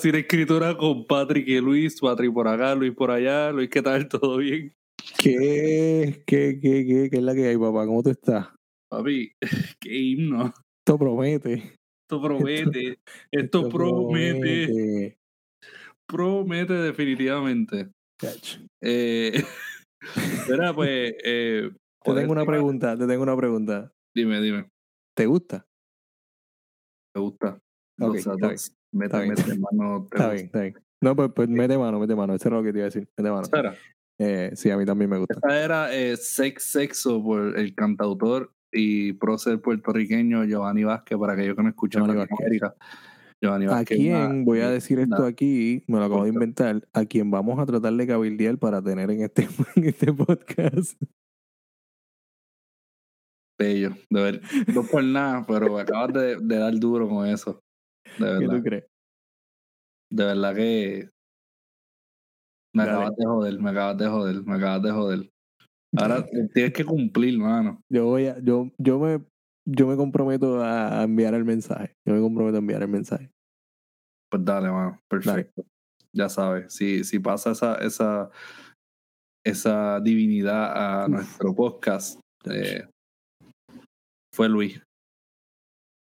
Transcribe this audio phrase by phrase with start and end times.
[0.00, 2.00] Cine Escritura con Patrick y Luis.
[2.00, 3.52] Patrick por acá, Luis por allá.
[3.52, 4.08] Luis, ¿qué tal?
[4.08, 4.72] ¿Todo bien?
[5.18, 7.84] ¿Qué, qué, qué, qué, qué es la que hay, papá?
[7.84, 8.48] ¿Cómo tú estás?
[8.88, 9.30] Papi,
[9.80, 10.54] qué himno.
[10.80, 11.76] Esto promete.
[12.02, 12.98] Esto promete.
[13.30, 15.18] Esto, promete.
[16.06, 17.90] Promete definitivamente.
[18.80, 19.44] Eh,
[20.48, 21.14] Mira, pues...
[21.22, 21.70] Eh,
[22.02, 23.92] Te tengo una pregunta, te tengo una pregunta.
[24.14, 24.66] Dime, dime.
[25.14, 25.66] ¿Te gusta?
[27.14, 27.60] ¿Te gusta?
[28.92, 29.16] Mete,
[29.58, 30.06] mano.
[30.10, 30.74] te Está bien, está bien.
[31.02, 32.34] No, pues, pues mete mano, mete mano.
[32.34, 33.08] Eso era lo que te iba a decir.
[33.16, 33.42] Mete mano.
[33.42, 33.74] Espera.
[34.18, 35.34] Eh, sí, a mí también me gusta.
[35.34, 41.56] Esta era eh, Sex Sexo por el cantautor y prócer puertorriqueño Giovanni Vázquez, para aquellos
[41.56, 42.74] que no escuchan Giovanni Latinoamérica.
[43.40, 43.96] Giovanni ¿A Vázquez.
[43.96, 47.58] quién, una- voy a decir esto aquí, me lo acabo de inventar, a quien vamos
[47.58, 51.00] a tratar de cabildear para tener en este, en este podcast?
[53.58, 53.90] bello.
[54.10, 54.40] De ver,
[54.74, 57.62] no por nada, pero acabas de, de dar duro con eso.
[58.20, 58.56] De ¿Qué verdad.
[58.56, 58.84] tú crees?
[60.12, 61.08] De verdad que
[62.74, 62.90] me Dale.
[62.90, 65.30] acabas de joder, me acabas de joder, me acabas de joder.
[65.96, 67.80] Ahora tienes que cumplir, mano.
[67.90, 69.24] Yo voy a, yo, yo me,
[69.66, 71.96] yo me comprometo a enviar el mensaje.
[72.06, 73.30] Yo me comprometo a enviar el mensaje.
[74.30, 75.00] Pues dale, mano.
[75.08, 75.64] Perfecto.
[76.12, 78.30] Ya sabes, si, si pasa esa, esa,
[79.44, 81.10] esa divinidad a Uf.
[81.10, 82.86] nuestro podcast, eh,
[84.34, 84.80] fue Luis.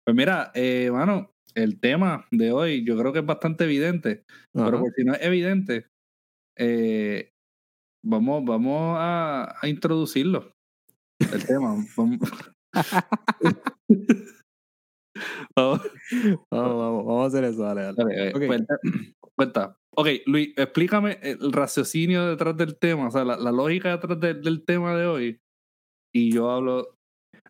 [0.05, 1.29] Pues mira, eh, mano,
[1.59, 5.21] el tema de hoy yo creo que es bastante evidente, pero por si no es
[5.21, 5.87] evidente,
[6.57, 7.31] eh,
[8.03, 10.53] vamos, vamos a, a introducirlo.
[11.31, 11.75] El tema.
[15.55, 18.29] Vamos, Vamos- Vamos, vamos, a hacer eso, dale, dale.
[18.29, 18.45] Eh, Ok.
[18.47, 18.77] cuenta,
[19.35, 19.77] cuenta.
[19.95, 24.63] Ok, Luis, explícame el raciocinio detrás del tema, o sea, la, la lógica detrás del
[24.65, 25.39] tema de hoy.
[26.13, 26.95] Y yo hablo.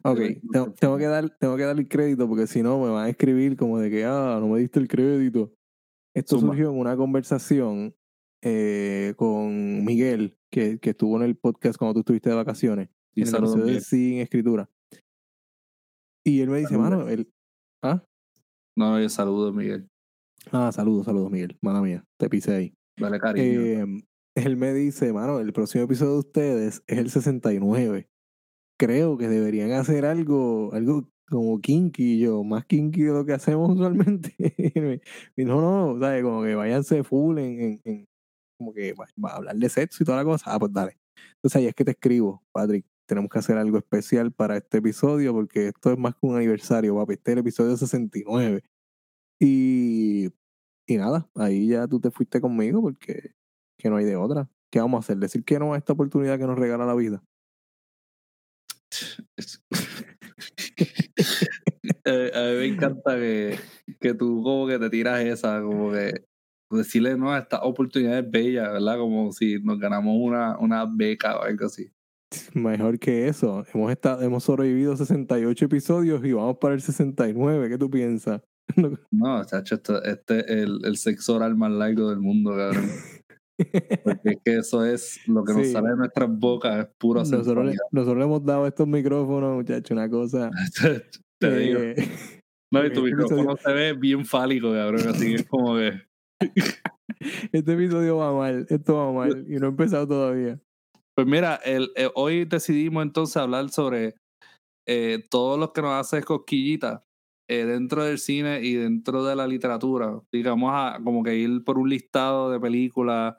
[0.03, 0.19] Ok,
[0.51, 3.09] tengo, tengo que dar, tengo que dar el crédito porque si no me van a
[3.09, 5.53] escribir como de que, ah, no me diste el crédito.
[6.15, 7.95] Esto surgió en una conversación
[8.41, 13.21] eh, con Miguel, que, que estuvo en el podcast cuando tú estuviste de vacaciones, Y
[13.21, 13.83] en el saludos, episodio de Miguel.
[13.83, 14.69] Sin Escritura.
[16.25, 17.31] Y él me dice, mano, él...
[17.83, 18.03] Ah,
[18.75, 19.89] No, oye, saludos, Miguel.
[20.51, 21.57] ah, saludos, saludos, Miguel.
[21.61, 22.73] Mala mía, te pisé ahí.
[22.97, 23.61] Dale cariño.
[23.61, 23.85] Eh,
[24.35, 28.09] él me dice, mano, el próximo episodio de ustedes es el 69.
[28.79, 33.71] Creo que deberían hacer algo, algo como kinky, yo, más kinky de lo que hacemos
[33.71, 34.33] usualmente.
[35.35, 36.23] Y no, no, ¿sabes?
[36.23, 38.07] Como que váyanse full en,
[38.57, 40.53] como que va, va a hablar de sexo y toda la cosa.
[40.53, 40.97] Ah, pues dale.
[41.35, 42.85] Entonces ahí es que te escribo, Patrick.
[43.05, 46.95] Tenemos que hacer algo especial para este episodio porque esto es más que un aniversario,
[46.95, 47.13] papi.
[47.15, 48.63] Este es el episodio 69.
[49.39, 50.29] Y,
[50.87, 53.33] y nada, ahí ya tú te fuiste conmigo porque
[53.77, 54.49] que no hay de otra.
[54.71, 55.17] ¿Qué vamos a hacer?
[55.17, 57.23] ¿Decir que no a esta oportunidad que nos regala la vida?
[62.05, 63.57] Eh, a mí me encanta que,
[63.99, 66.13] que tú como que te tiras esa, como que
[66.71, 68.97] decirle no a esta oportunidad es bella, ¿verdad?
[68.97, 71.89] Como si nos ganamos una, una beca o algo así.
[72.53, 73.65] Mejor que eso.
[73.73, 77.69] Hemos, estado, hemos sobrevivido 68 episodios y vamos para el 69.
[77.69, 78.41] ¿Qué tú piensas?
[79.11, 82.85] No, chacho, esto- este es el, el sexo oral más largo del mundo, cabrón.
[84.03, 85.73] Porque es que eso es lo que nos Sí.
[85.73, 89.91] sale de nuestras bocas, es puro nosotros, le, nosotros le hemos dado estos micrófonos, muchachos,
[89.91, 90.49] una cosa.
[91.39, 91.79] Te digo.
[92.71, 96.03] No, y tu este micrófono se ve bien fálico, cabrón, así que es como que...
[97.51, 100.59] este episodio va mal, esto va mal y no ha empezado todavía.
[101.15, 104.13] Pues mira, el, eh, hoy decidimos entonces hablar sobre
[104.87, 107.03] eh, todo lo que nos hace cosquillita
[107.49, 110.21] eh, dentro del cine y dentro de la literatura.
[110.31, 113.35] Digamos, a como que ir por un listado de películas,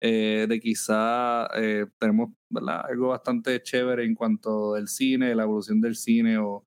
[0.00, 2.82] eh, de quizá eh, tenemos ¿verdad?
[2.88, 6.66] algo bastante chévere en cuanto al cine, la evolución del cine o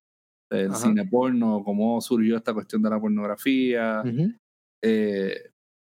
[0.50, 0.78] del Ajá.
[0.78, 4.02] cine porno, cómo surgió esta cuestión de la pornografía.
[4.04, 4.32] Ujú.
[4.82, 5.50] eh,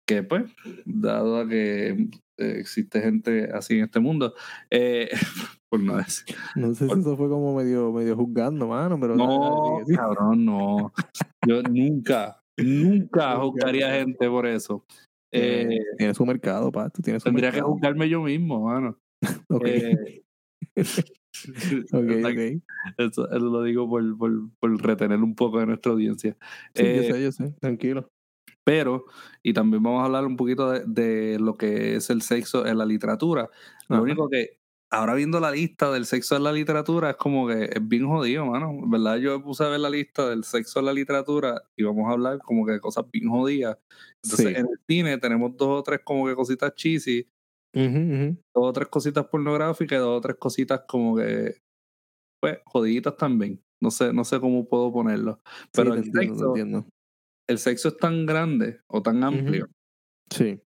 [0.07, 0.45] que pues,
[0.85, 1.91] dado a que
[2.39, 4.35] eh, existe gente así en este mundo,
[4.71, 5.11] eh,
[5.73, 6.37] por no decir.
[6.55, 9.17] No sé si eso fue como medio, medio juzgando, mano, pero.
[9.17, 10.93] No, cabrón, no.
[11.47, 13.99] Yo nunca, nunca juzgaría nunca.
[14.01, 14.85] gente por eso.
[15.33, 15.63] sigue.
[15.77, 16.91] Eh, Tiene- su mercado, pa.
[16.91, 18.99] Tú tienes tendría que juzgarme yo mismo, mano.
[19.49, 20.23] Ok, Eh,
[20.77, 22.29] ok, Exacto.
[22.29, 22.63] ok.
[22.99, 24.31] Eso, eso lo digo por, por,
[24.61, 26.37] por retener un poco de nuestra audiencia.
[26.75, 27.53] Sí, Eh, yo sé, yo sé.
[27.61, 28.09] Tranquilo.
[28.65, 29.05] pero,
[29.43, 32.79] y también vamos a hablar un poquito de, de lo que es el sexo en
[32.79, 33.49] la literatura.
[33.89, 34.03] Lo Ajá.
[34.03, 34.59] único que
[34.93, 38.47] ahora viendo la lista del sexo en la literatura, es como que es bien jodido,
[38.47, 38.79] mano.
[38.89, 39.17] ¿Verdad?
[39.17, 42.39] Yo puse a ver la lista del sexo en la literatura y vamos a hablar
[42.39, 43.79] como que de cosas bien jodidas.
[44.23, 44.55] Entonces, Sí.
[44.55, 47.27] en el cine tenemos dos o tres como que cositas cheesy,
[47.75, 48.37] ujú.
[48.55, 51.57] dos o tres cositas pornográficas y dos o tres cositas como que,
[52.41, 53.61] pues, jodiditas también.
[53.81, 55.41] No sé, no sé cómo puedo ponerlo.
[55.73, 56.89] Pero sí, el, entiendo, sexo,
[57.49, 59.69] el sexo es tan grande o tan amplio.
[60.31, 60.61] Sí.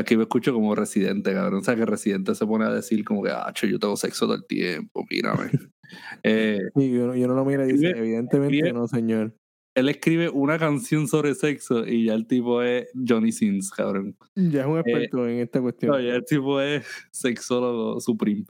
[0.00, 1.60] Aquí me escucho como residente, cabrón.
[1.60, 4.36] O sea, que residente se pone a decir como que, ah, yo tengo sexo todo
[4.36, 5.50] el tiempo, mírame.
[6.22, 9.34] Eh, Y yo, yo no lo miro y dice, evidentemente escribe- no, señor.
[9.74, 14.16] él escribe una canción sobre sexo y ya el tipo es Johnny Sins, cabrón.
[14.36, 15.90] Ya es un experto en esta cuestión.
[15.90, 18.44] No, ya el tipo es sexólogo supreme.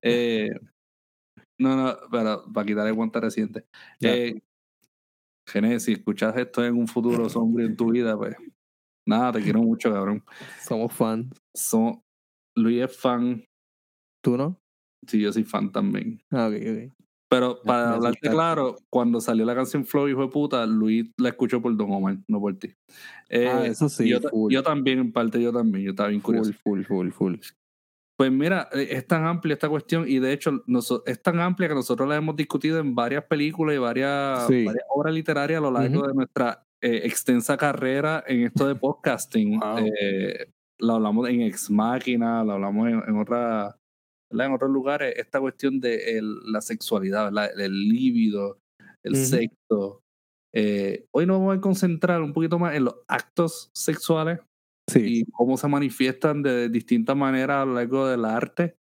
[0.00, 0.48] Eh,
[1.58, 3.20] no, no, pero para quitar el guante.
[4.00, 4.14] Ya.
[4.16, 4.40] Eh,
[5.46, 8.36] Gené, si escuchas esto en un futuro sombrío en tu vida, pues
[9.06, 10.22] nada, te quiero mucho, cabrón.
[10.62, 11.28] Somos fans.
[11.54, 12.00] Son,
[12.56, 13.44] Luis es fan,
[14.22, 14.58] ¿Tú no?
[15.06, 16.20] sí, yo soy fan también.
[16.30, 16.92] Ah, ok, ok.
[17.28, 21.60] Pero para hablarte claro, cuando salió la canción Flow, hijo de puta, Luis la escuchó
[21.60, 22.72] por Don Omar, no por ti.
[23.28, 24.52] Eh, ah, eso sí, yo, ta- full.
[24.52, 26.52] yo también, en parte, yo también, yo estaba bien curioso.
[26.62, 27.34] full, full, full, full.
[28.18, 31.68] Pues mira, eh, es tan amplia esta cuestión y de hecho noso- es tan amplia
[31.68, 34.64] que nosotros la hemos discutido en varias películas y varias, Sí.
[34.64, 39.58] varias obras literarias a lo largo de nuestra eh, extensa carrera en esto de podcasting.
[39.60, 39.78] Wow.
[40.00, 40.46] Eh,
[40.78, 43.76] lo hablamos en Ex Máquina, lo hablamos en, en otra-
[44.30, 44.46] ¿verdad?
[44.48, 47.58] en otros lugares, esta cuestión de el- la sexualidad, ¿verdad?
[47.58, 48.58] el líbido,
[49.04, 49.24] el Ujú.
[49.24, 50.00] sexo.
[50.54, 54.40] Eh, hoy nos vamos a concentrar un poquito más en los actos sexuales
[54.88, 55.20] Sí.
[55.20, 58.76] y cómo se manifiestan de distintas maneras a lo largo del arte,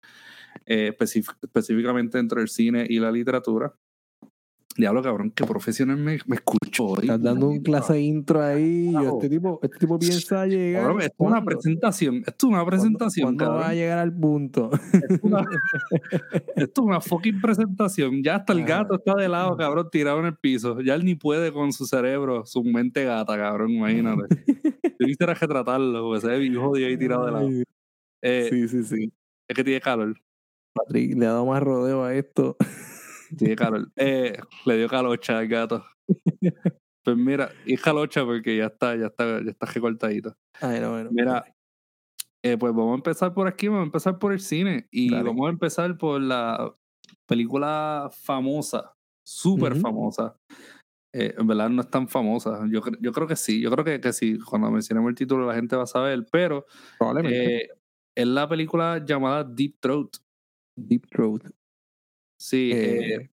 [0.66, 3.74] eh, específic- específicamente dentro del cine y la literatura.
[4.76, 7.02] Diablo, cabrón, qué profesional me, me escucho hoy.
[7.02, 8.92] Estás dando un clase intro ahí.
[9.14, 10.82] Este tipo, este tipo piensa llegar.
[10.84, 14.12] Cabrón, esto es una presentación, esto es una ¿Cuándo- presentación, ¿Cuándo va a llegar al
[14.14, 14.72] punto?
[14.92, 15.46] Esto es una,
[16.56, 18.24] esto es una fucking presentación.
[18.24, 18.66] Ya hasta el Ah.
[18.66, 20.82] gato está de lado, cabrón, tirado en el piso.
[20.82, 24.24] Ya él ni puede con su cerebro, su mente gata, cabrón, imagínate.
[25.00, 27.50] Yo quisiera retratarlo, porque se ve bien jodido ahí tirado de lado.
[28.22, 29.14] Eh, sí, sí, sí.
[29.48, 30.16] Es que tiene calor.
[30.74, 32.56] Patrick le ha dado más rodeo a esto.
[33.38, 33.92] Tiene calor.
[33.96, 35.86] Eh, le dio calocha al gato.
[37.04, 40.36] Pues mira, y calocha porque ya está, ya está, ya está recortadito.
[40.62, 41.10] Ay, no, bueno.
[41.12, 41.44] Mira,
[42.44, 44.88] eh, pues vamos a empezar por aquí, vamos a empezar por el cine.
[44.92, 45.24] Y Dale.
[45.24, 46.74] vamos a empezar por la
[47.28, 48.94] película famosa,
[49.26, 50.38] súper famosa.
[51.16, 52.62] Eh, en verdad no es tan famosa.
[52.72, 54.40] Yo, yo creo que sí, yo creo que, que sí.
[54.40, 56.26] Cuando mencionemos el título la gente va a saber.
[56.32, 56.66] Pero
[56.98, 57.66] Probablemente.
[57.66, 57.70] eh,
[58.16, 60.16] es la película llamada Deep Throat.
[60.76, 61.44] Deep Throat.
[62.44, 62.72] Sí.
[62.74, 63.30] Eh, eh,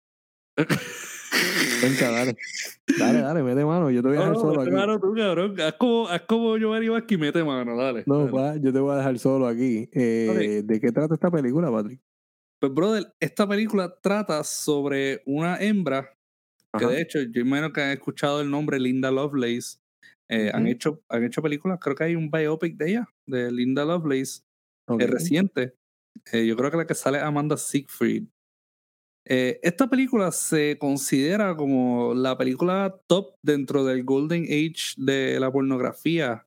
[1.82, 2.36] Venga, dale.
[2.98, 3.88] Dale, dale, mete mano.
[3.88, 4.70] Yo te voy a dejar no, solo aquí.
[4.72, 5.60] mano tú, cabrón.
[5.60, 8.02] Haz como, haz como yo haría aquí, mete mano, dale.
[8.04, 8.32] No, dale.
[8.32, 9.88] pa, yo te voy a dejar solo aquí.
[9.92, 12.00] Eh, ¿De qué trata esta película, Patrick?
[12.58, 16.12] Pues, brother, esta película trata sobre una hembra,
[16.76, 19.78] que de hecho, yo imagino que han escuchado el nombre Linda Lovelace.
[20.28, 23.84] Eh, han, hecho, han hecho películas, creo que hay un biopic de ella, de Linda
[23.84, 24.42] Lovelace,
[24.98, 25.76] eh, reciente.
[26.32, 28.24] Yo creo que la que sale es Amanda Siegfried.
[29.28, 35.50] Eh, esta película se considera como la película top dentro del Golden Age de la
[35.50, 36.46] pornografía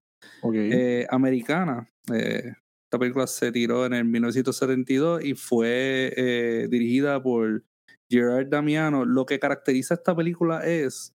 [0.53, 1.89] eh, americana.
[2.13, 2.53] Eh,
[2.85, 7.63] esta película se tiró en el 1972 y fue dirigida por
[8.09, 9.03] Gerard Damiano.
[9.03, 11.13] Lo que caracteriza esta película es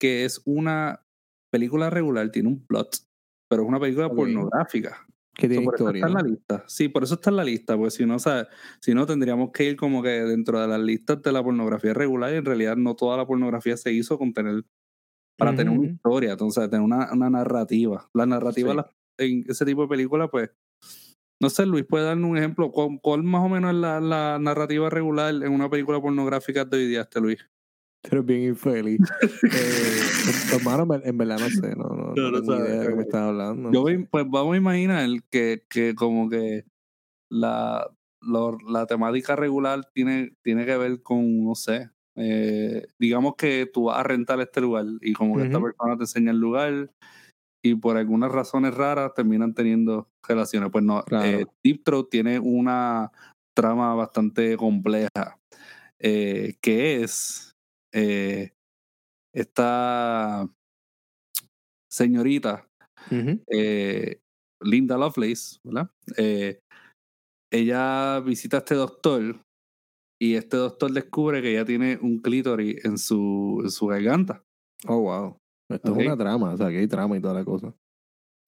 [0.00, 1.04] que es una
[1.52, 2.96] película regular, tiene un plot,
[3.48, 5.06] pero es una película pornográfica.
[5.36, 6.06] ¿Qué So, tiene por eso historia?
[6.06, 6.64] está en la lista.
[6.66, 9.76] Sí, por eso está en la lista, porque si no, si no tendríamos que ir
[9.76, 13.16] como que dentro de las listas de la pornografía regular y en realidad no toda
[13.16, 14.64] la pornografía se hizo con tener
[15.38, 18.08] para tener una historia, entonces tener una, una narrativa.
[18.14, 18.76] La narrativa Sí.
[18.76, 20.50] la- en ese tipo de películas, pues,
[21.40, 22.70] no sé, Luis puede darnos un ejemplo.
[22.70, 26.76] ¿Cuál, cuál más o menos es la, la narrativa regular en una película pornográfica de
[26.78, 27.46] hoy día, este Luis?
[28.10, 29.00] Eres bien infeliz.
[29.22, 29.30] eh,
[30.24, 31.74] pues, pues, en ver- en verdad no sé.
[31.76, 33.72] No, no, No, no tengo sabes, idea de qué me estás hablando.
[33.72, 36.64] Yo voy- pues vamos a imaginar que, que como que
[37.30, 37.88] la,
[38.20, 43.84] lo- la temática regular tiene, tiene que ver con, no sé, eh, digamos que tú
[43.84, 46.90] vas a rentar este lugar y como que esta persona te enseña el lugar
[47.62, 50.70] y por algunas razones raras terminan teniendo relaciones.
[50.70, 51.26] Pues no, Claro.
[51.26, 53.10] eh, Deep Throat tiene una
[53.54, 55.38] trama bastante compleja
[55.98, 57.45] eh, que es
[57.96, 58.52] eh,
[59.34, 60.46] esta
[61.90, 62.68] señorita
[63.50, 64.20] eh,
[64.62, 65.90] Linda Lovelace, ¿verdad?
[66.18, 66.58] Eh,
[67.50, 69.40] ella visita a este doctor
[70.20, 74.42] y este doctor descubre que ella tiene un clítoris en su, en su garganta.
[74.86, 75.38] Oh, wow.
[75.70, 77.74] Esto es una trama, o sea, que hay trama y toda la cosa.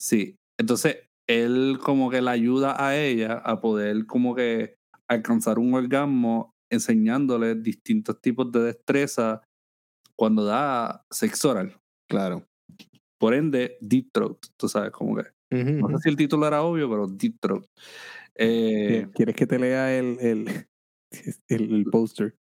[0.00, 0.36] Sí.
[0.60, 4.76] Entonces, él como que la ayuda a ella a poder como que
[5.08, 9.42] alcanzar un orgasmo enseñándole distintos tipos de destreza
[10.16, 11.80] cuando da sexo oral.
[12.08, 12.46] Claro.
[13.18, 15.22] Por ende, Deep Throat, tú sabes, como que.
[15.50, 17.64] Ujú, No sé si el título era obvio, pero Deep Throat.
[18.34, 20.66] Eh, ¿Quieres que te lea el, el,
[21.48, 22.36] el, el póster?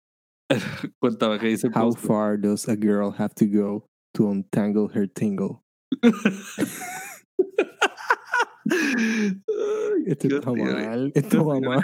[1.01, 5.63] cuéntame qué dice How far does a girl have to go to untangle her tingle?
[10.07, 11.81] Esto está mal, esto va mal,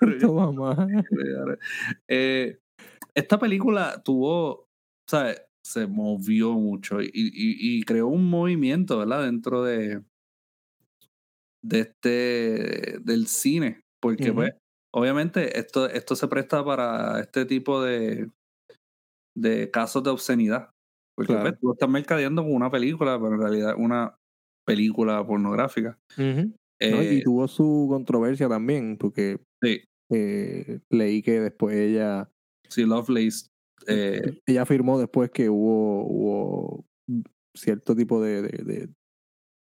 [0.00, 1.02] esto va mal.
[2.08, 2.58] Eh,
[3.14, 4.68] esta película tuvo,
[5.08, 5.42] ¿sabes?
[5.62, 9.24] Se movió mucho y, y- y creó un movimiento, ¿verdad?
[9.24, 10.02] Dentro de,
[11.62, 13.80] de este, del cine.
[14.00, 14.36] Porque, Ujú.
[14.40, 14.52] pues,
[14.94, 18.30] obviamente, esto, esto se presta para este tipo de,
[19.36, 20.70] de casos de obscenidad.
[21.16, 21.50] Porque, Claro.
[21.50, 24.17] pues, tú estás mercadeando con una película, pero en realidad una
[24.68, 25.98] película pornográfica.
[26.80, 32.30] Eh, Y tuvo su controversia también, porque sí, eh, leí que después ella,
[32.68, 33.48] sí, Lovelace.
[33.86, 36.84] eh, ella afirmó después que hubo, hubo
[37.56, 38.88] cierto tipo de, de, de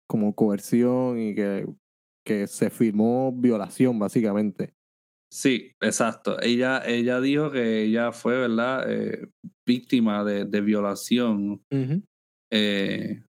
[0.08, 1.66] como coerción y que,
[2.24, 4.74] que se firmó violación básicamente.
[5.32, 6.36] Sí, exacto.
[6.42, 8.84] Ella, ella dijo que ella fue, ¿verdad?
[8.86, 9.26] Eh,
[9.66, 11.62] víctima de, de violación.
[12.52, 13.22] Eh,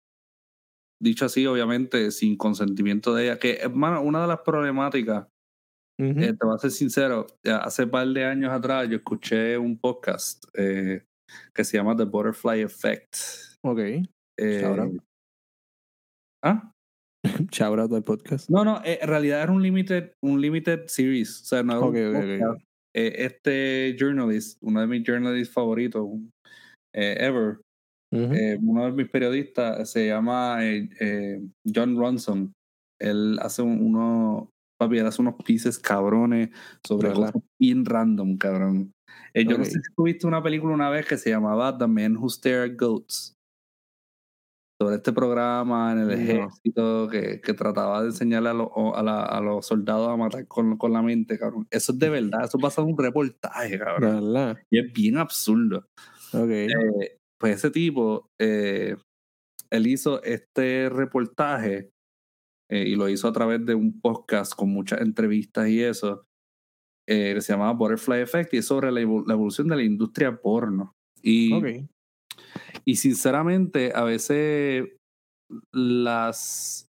[1.02, 3.38] dicho así, obviamente, sin consentimiento de ella.
[3.38, 5.26] Que, hermano, una de las problemáticas,
[5.98, 10.44] eh, te voy a ser sincero, hace par de años atrás yo escuché un podcast
[10.54, 11.04] eh,
[11.54, 13.14] que se llama The Butterfly Effect.
[13.62, 13.78] ok.
[14.40, 14.62] Eh.
[16.44, 16.72] ¿Ah?
[17.52, 18.50] Shout out al podcast.
[18.50, 21.42] No, no, eh, en realidad era un limited, un limited series.
[21.42, 22.38] O sea, no era Ok, un ok, ok.
[22.40, 22.66] podcast.
[22.94, 26.06] Eh, este journalist, uno de mis journalists favoritos,
[26.94, 27.16] eh,
[28.12, 31.40] eh, uno de mis periodistas se llama eh, eh,
[31.74, 32.52] John Ronson.
[33.00, 36.50] Él hace un- uno, papi, él hace unos pieces cabrones
[36.86, 37.32] sobre ¿Verdad?
[37.32, 38.92] cosas bien random, cabrón.
[39.34, 42.28] Yo no sé si tuviste una película una vez que se llamaba The Men Who
[42.28, 43.34] Stare at Goats.
[44.80, 46.12] Sobre este programa en el No.
[46.14, 50.46] ejército que, que trataba de enseñarle a, los- a, la- a los soldados a matar
[50.48, 51.66] con, con la mente, cabrón.
[51.70, 54.32] Eso es de verdad, eso pasa en un reportaje, cabrón.
[54.32, 54.58] ¿Verdad?
[54.70, 55.86] Y es bien absurdo.
[56.32, 56.50] Ok.
[56.50, 58.96] Eh, pues ese tipo, eh,
[59.70, 61.90] él hizo este reportaje
[62.70, 66.24] eh, y lo hizo a través de un podcast con muchas entrevistas y eso,
[67.08, 69.82] eh, que se llamaba Butterfly Effect y es sobre la, evo- la evolución de la
[69.82, 70.92] industria porno.
[71.20, 71.66] Y, ok.
[72.84, 74.88] y sinceramente, a veces
[75.74, 76.86] las...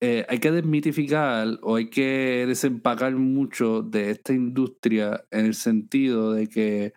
[0.00, 6.32] eh, hay que desmitificar o hay que desempacar mucho de esta industria en el sentido
[6.32, 6.92] de que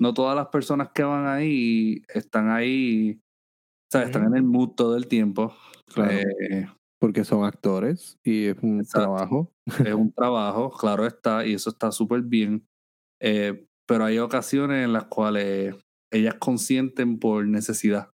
[0.00, 4.70] no todas las personas que van ahí están ahí, o sea, están en el mood
[4.70, 5.54] todo el tiempo.
[5.92, 6.12] Claro.
[6.12, 6.66] Eh,
[7.00, 9.00] Porque son actores y es un Exacto.
[9.00, 9.52] trabajo.
[9.84, 12.66] es un trabajo, claro está, y eso está súper bien.
[13.20, 15.76] Eh, pero hay ocasiones en las cuales
[16.12, 18.10] ellas consienten por necesidad.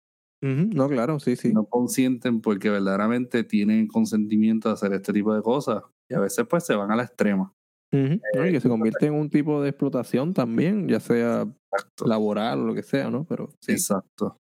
[0.41, 1.51] No, claro, sí, sí.
[1.51, 5.83] no consienten porque verdaderamente tienen consentimiento de hacer este tipo de cosas.
[6.09, 7.53] Y a veces pues se van a la extrema.
[7.91, 11.41] No, y que se convierte en un tipo de explotación también, ya sea
[11.71, 12.05] Exacto.
[12.05, 13.25] laboral o lo que sea, ¿no?
[13.25, 13.71] Pero sí.
[13.71, 14.37] Exacto.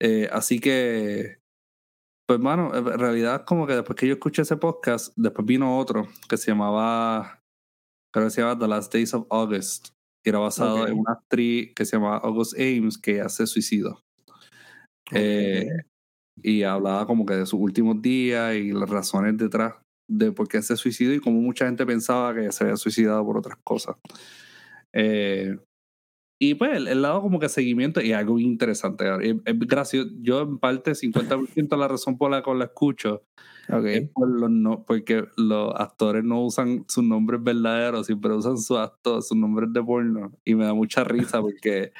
[0.00, 1.38] Eh, así que,
[2.28, 6.06] pues, mano, en realidad, como que después que yo escuché ese podcast, después vino otro
[6.28, 7.40] que se llamaba,
[8.12, 9.88] creo que se llamaba The Last Days of August.
[10.26, 14.00] Y era basado en una actriz que se llama August Ames que hace suicidio.
[15.12, 15.68] Eh,
[16.42, 19.74] y hablaba como que de sus últimos días y las razones detrás
[20.08, 23.38] de por qué se suicidó y cómo mucha gente pensaba que se había suicidado por
[23.38, 23.96] otras cosas.
[24.92, 25.56] Eh,
[26.38, 29.04] y pues el, el lado como que seguimiento y algo interesante.
[29.22, 30.10] Es, es gracioso.
[30.20, 33.22] Yo en parte 50% de la razón por la cual la escucho
[33.72, 33.84] Ok.
[33.86, 38.76] es por los no, porque los actores no usan sus nombres verdaderos, siempre usan sus
[38.76, 40.32] actos, sus nombres de porno.
[40.44, 41.92] Y me da mucha risa porque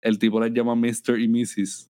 [0.00, 1.18] el tipo les llama Mr.
[1.18, 1.89] y Mrs.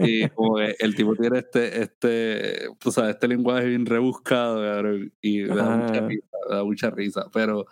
[0.00, 5.12] Y como que el tipo tiene este, este, tú sabes, este lenguaje bien rebuscado, cabrón,
[5.20, 7.66] y me da mucha risa, me da mucha risa, pero,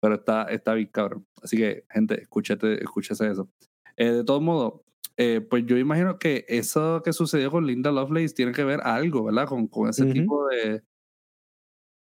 [0.00, 1.26] pero está, está bien cabrón.
[1.42, 3.48] Así que, gente, escúchate, escúchese eso.
[3.96, 4.80] Eh, de todos modos,
[5.16, 9.24] eh, pues yo imagino que eso que sucedió con Linda Lovelace tiene que ver algo,
[9.24, 9.46] ¿verdad?
[9.46, 10.12] Con, con ese Ujú.
[10.12, 10.82] tipo de,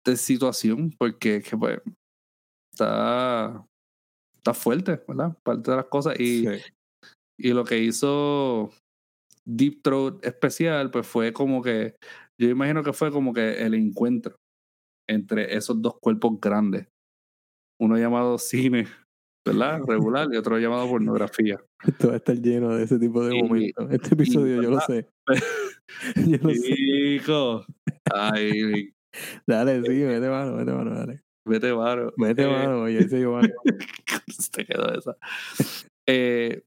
[0.06, 1.80] de situación, porque que, pues,
[2.74, 3.66] está,
[4.36, 5.38] está fuerte, ¿verdad?
[5.44, 6.20] Parte de las cosas.
[6.20, 6.62] Y, Sí.
[7.40, 8.72] Y lo que hizo
[9.46, 11.96] Deep Throat especial, pues fue como que,
[12.40, 14.36] yo imagino que fue como que el encuentro
[15.10, 16.88] entre esos dos cuerpos grandes.
[17.82, 18.88] Uno llamado cine,
[19.46, 19.82] ¿verdad?
[19.86, 21.60] Regular y otro llamado pornografía.
[21.86, 23.92] Esto va a estar lleno de ese tipo de Y- momentos.
[23.92, 25.10] Este episodio yo lo sé.
[26.16, 26.62] Yo lo sé.
[26.76, 27.66] Chico,
[28.14, 28.94] ay,
[29.46, 31.22] Dale, sí, mete mano, mete mano, dale.
[31.46, 32.14] Vete, varo.
[32.18, 33.50] Mete Eh, mano, oye, ese Giovanni.
[34.32, 35.18] se te quedó esa.
[36.08, 36.64] Eh,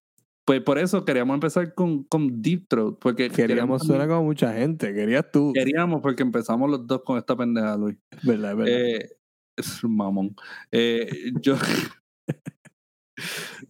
[0.47, 4.95] pues por eso queríamos empezar con, con Deep Throat, porque Queríamos suena como mucha gente,
[4.95, 5.53] querías tú.
[5.53, 7.99] queríamos porque empezamos los dos con esta pendeja, Luis.
[8.23, 8.75] ¿Verdad, verdad?
[8.81, 9.11] Eh,
[9.59, 10.37] es un mamón.
[10.71, 11.57] Eh, yo.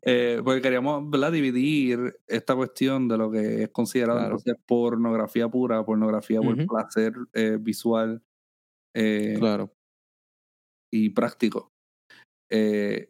[0.02, 1.32] eh, porque queríamos ¿verdad?
[1.32, 4.34] dividir esta cuestión de lo que es considerado Claro.
[4.36, 6.66] entonces pornografía pura, pornografía por Ujú.
[6.66, 8.22] placer eh, visual
[8.94, 9.72] claro.
[10.92, 11.70] y práctico.
[12.52, 13.08] Y,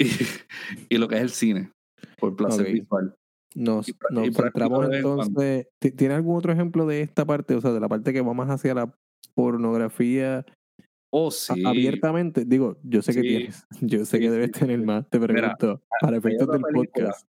[0.88, 1.72] y lo que es el cine,
[2.18, 3.14] por placer visual.
[3.54, 5.66] Nos, y nos y centramos entonces.
[5.80, 7.54] ¿ti- ¿Tiene algún otro ejemplo de esta parte?
[7.54, 8.92] O sea, de la parte que va más hacia la
[9.34, 10.44] pornografía
[11.10, 11.64] Oh, sí.
[11.64, 12.44] abiertamente.
[12.44, 13.66] Digo, yo sé que tienes.
[13.80, 15.08] Yo sé Sí, que debes tener más.
[15.08, 15.82] Te Mira, pregunto.
[16.00, 16.84] para hay efectos del película.
[17.06, 17.26] podcast.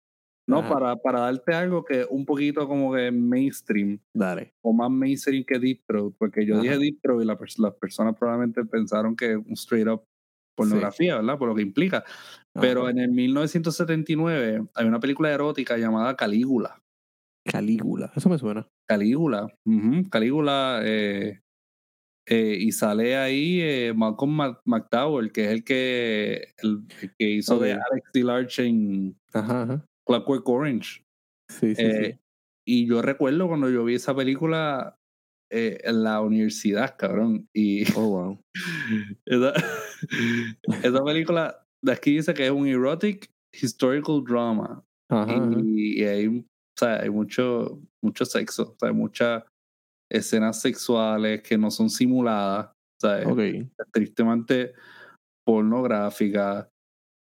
[0.48, 0.68] No, Ajá.
[0.74, 4.54] para, para darte algo que un poquito como que mainstream, Dale.
[4.64, 6.62] o más mainstream que Deep Throat, porque yo Ajá.
[6.62, 10.02] dije Deep Throat y la las personas probablemente pensaron que un straight up
[10.56, 11.38] pornografía, ¿verdad?
[11.38, 12.02] Por lo que implica.
[12.60, 12.90] Pero Ajá.
[12.90, 16.80] en el 1979 hay una película erótica llamada Calígula.
[17.44, 18.12] Calígula.
[18.14, 18.66] Eso me suena.
[18.88, 21.40] Calígula, ujú, Calígula, eh,
[22.26, 27.58] eh, y sale ahí eh, Malcolm McDowell, que es el que, el, el que hizo
[27.58, 27.80] de Ok.
[27.90, 29.84] Alex DeLarge en Ajá, ajá.
[30.06, 31.02] Clockwork Orange.
[31.50, 32.18] Sí, sí, Eh, sí.
[32.66, 34.94] Y yo recuerdo cuando yo vi esa película
[35.50, 37.48] eh, en la universidad, cabrón.
[37.54, 38.40] Y Oh, wow.
[39.26, 39.52] esa,
[40.82, 44.82] esa película de aquí dice que es un erotic historical drama.
[45.10, 45.50] Ajá.
[45.62, 46.44] Y, y hay, o
[46.78, 49.44] sea, hay mucho, mucho sexo, o sea, hay muchas
[50.10, 53.40] escenas sexuales que no son simuladas, o sea, Ok.
[53.92, 54.74] tristemente
[55.46, 56.68] pornográficas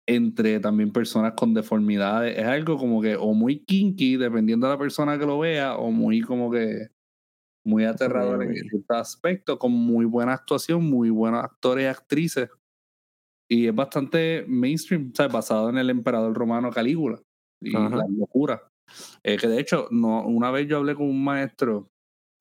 [0.10, 2.38] entre también personas con deformidades.
[2.38, 5.92] Es algo como que o muy kinky, dependiendo de la persona que lo vea, o
[5.92, 6.88] muy como que
[7.66, 8.56] muy aterrador en ok.
[8.70, 12.50] ciertos aspectos, con muy buena actuación, muy buenos actores y actrices.
[13.50, 17.22] Y es bastante mainstream, sea, basado en el emperador romano Calígula
[17.64, 17.96] y Ajá.
[17.98, 18.68] la locura.
[19.24, 21.90] Eh, que de hecho, no, una vez yo hablé con un maestro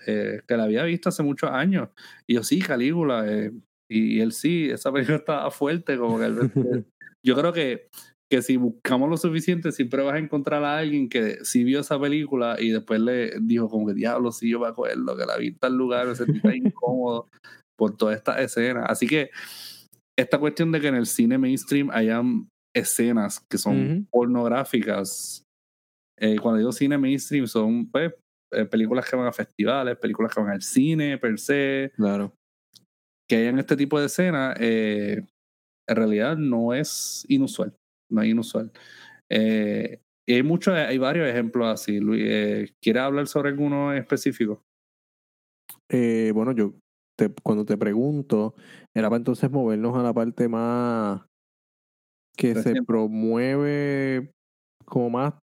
[0.06, 1.88] eh, que la había visto hace muchos años,
[2.28, 3.52] y yo sí, Calígula, eh,
[3.90, 6.36] y, y él sí, esa película estaba fuerte, como que él,
[7.24, 7.88] yo creo que,
[8.30, 11.98] que si buscamos lo suficiente, siempre vas a encontrar a alguien que sí vio esa
[12.00, 15.48] película y después le dijo como que diablo, sí, yo me acuerdo que la vi
[15.48, 17.28] en tal lugar, me sentí tan incómodo
[17.76, 18.84] por toda esta escena.
[18.86, 19.30] Así que
[20.18, 24.06] esta cuestión de que en el cine mainstream hayan escenas que son Ujú.
[24.10, 25.42] pornográficas,
[26.18, 28.12] eh, cuando digo cine mainstream son pues,
[28.52, 32.34] eh, películas que van a festivales, películas que van al cine per se, Claro.
[33.28, 35.22] que hayan este tipo de escenas, eh,
[35.88, 37.76] en realidad no es inusual,
[38.10, 38.72] no es inusual.
[39.30, 42.00] Eh, y hay muchos, hay varios ejemplos así.
[42.00, 44.62] Luis, eh, ¿quieres hablar sobre alguno específico?
[45.88, 46.74] Eh, bueno, yo
[47.16, 48.54] te, cuando te pregunto,
[48.94, 51.22] era para entonces movernos a la parte más
[52.36, 54.30] que se promueve
[54.84, 55.34] como más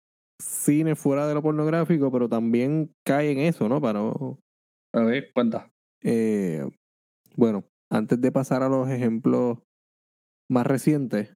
[0.40, 3.80] cine fuera de lo pornográfico, pero también cae en eso, ¿no?
[3.80, 4.38] Para no-
[4.92, 5.70] A ver, cuenta.
[6.02, 6.68] eh,
[7.36, 9.58] bueno, antes de pasar a los ejemplos
[10.50, 11.32] más recientes,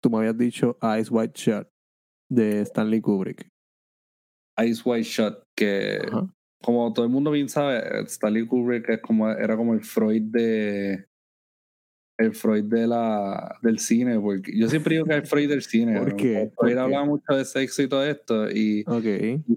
[0.00, 1.68] tú me habías dicho Ice White Shot
[2.30, 3.48] de Stanley Kubrick.
[4.64, 6.26] Ice White Shot, que Ajá.
[6.62, 11.06] Como todo el mundo bien sabe, Stanley Kubrick es como, era como el Freud de
[12.18, 15.62] el Freud de la, del cine, porque yo siempre digo que es el Freud del
[15.62, 15.98] cine.
[15.98, 16.16] ¿Por ¿no?
[16.16, 16.32] qué?
[16.34, 16.78] Freud ¿Por qué?
[16.78, 18.84] hablaba mucho de sexo y todo esto, y,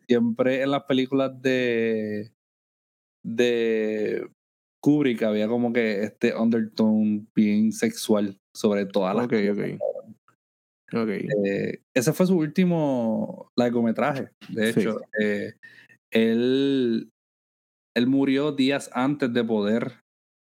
[0.08, 2.32] siempre en las películas de
[3.26, 4.28] de
[4.82, 9.58] Kubrick había como que este undertone bien sexual sobre todas las Ok, cosas, ok.
[9.58, 10.18] cabrón.
[10.96, 11.10] Ok.
[11.46, 14.80] Eh, ese fue su último largometraje, de Sí.
[14.82, 15.00] hecho.
[15.22, 15.54] Eh,
[16.14, 17.12] él,
[17.96, 20.04] él murió días antes de poder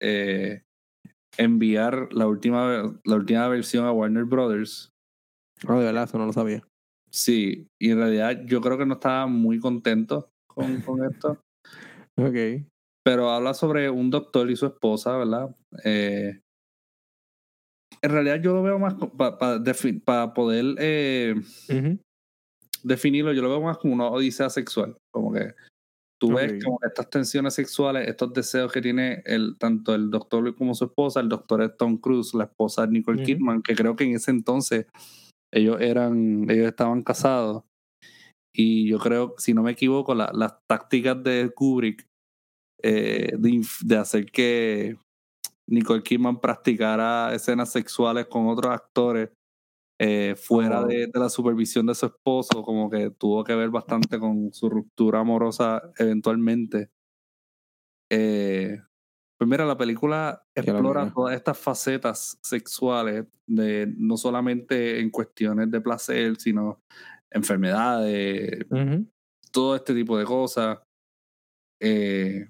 [0.02, 0.64] eh,
[1.38, 4.92] enviar la última, la última versión a Warner Brothers.
[5.68, 6.64] Ah, de verdad, eso no lo sabía.
[7.10, 11.42] Sí, y en realidad yo creo que no estaba muy contento con, con esto.
[12.20, 12.66] Ok.
[13.04, 15.56] Pero habla sobre un doctor y su esposa, ¿verdad?
[15.84, 16.42] Eh,
[18.02, 18.96] en realidad yo lo veo más
[20.06, 21.36] para poder eh.
[22.84, 24.96] Definirlo, yo lo veo más como una odisea sexual.
[25.14, 25.54] Como que
[26.20, 30.74] tú ves como estas tensiones sexuales, estos deseos que tiene el, tanto el doctor como
[30.74, 33.22] su esposa, el doctor es Tom Cruise, la esposa es Nicole.
[33.26, 34.88] Kidman, que creo que en ese entonces
[35.54, 37.64] ellos eran, ellos estaban casados.
[38.56, 42.06] Y yo creo, si no me equivoco, la- las tácticas de Kubrick
[42.82, 44.98] eh, de, de hacer que
[45.70, 49.30] Nicole Kidman practicara escenas sexuales con otros actores
[50.00, 54.20] eh, fuera de, de la supervisión de su esposo, como que tuvo que ver bastante
[54.20, 56.90] con su ruptura amorosa eventualmente.
[58.12, 58.78] Eh,
[59.40, 65.82] Pues mira, la película explora todas estas facetas sexuales, de no solamente en cuestiones de
[65.82, 66.82] placer, sino
[67.32, 69.08] enfermedades, Ujú.
[69.52, 70.80] todo este tipo de cosas.
[71.82, 72.48] Eh,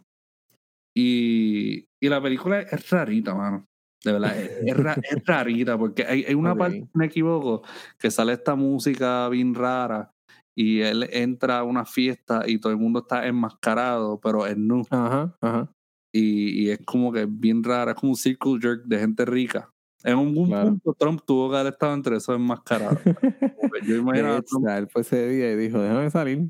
[0.96, 3.66] y, y la película es rarita, mano.
[4.04, 6.60] De verdad, es, es ra- es rarita, porque hay, hay una Ok.
[6.60, 7.64] parte, si me equivoco,
[8.00, 10.12] que sale esta música bien rara
[10.56, 14.84] y él entra a una fiesta y todo el mundo está enmascarado, pero es nu.
[14.90, 15.72] Ajá, ajá.
[16.14, 19.70] Y, y es como que bien rara, es como un circle jerk de gente rica.
[20.04, 20.70] En algún Claro.
[20.72, 23.00] punto Trump tuvo que haber estado entre esos enmascarados.
[23.88, 24.38] Yo imagino
[24.78, 26.50] él fue ese día y dijo, déjame salir.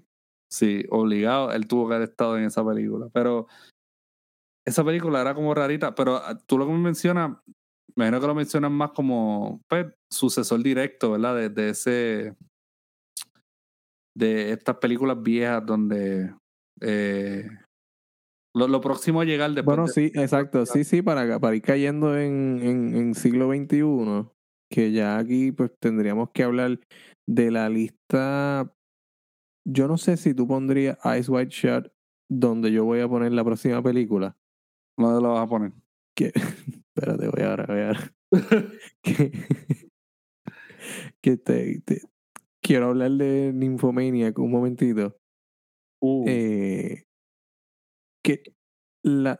[0.49, 3.07] sí, obligado, él tuvo que haber estado en esa película.
[3.13, 3.47] Pero
[4.67, 7.31] esa película era como rarita, pero ah, tú lo que me mencionas,
[7.95, 11.35] me imagino que lo mencionas más como pues, sucesor directo, ¿verdad?
[11.35, 12.35] De, de ese.
[14.15, 16.33] de estas películas viejas donde.
[16.81, 17.47] eh,
[18.55, 19.77] lo, lo próximo a llegar después.
[19.77, 20.65] Bueno, de- sí, exacto.
[20.65, 24.31] Sí, sí, para, para ir cayendo en, en, en siglo XXI,
[24.71, 26.79] que ya aquí pues tendríamos que hablar
[27.27, 28.73] de la lista.
[29.65, 31.91] Yo no sé si tú pondrías Ice White Shot
[32.29, 34.35] donde yo voy a poner la próxima película.
[34.97, 35.71] ¿Dónde lo vas a poner?
[36.15, 36.31] Que,
[36.95, 38.13] espérate, voy ahora, voy ahora.
[39.03, 39.31] Que,
[41.21, 42.01] que te, te-
[42.61, 45.17] quiero hablar de Nymphomaniac un momentito.
[46.01, 47.03] Uh, Eh,
[48.23, 48.43] que
[49.03, 49.39] la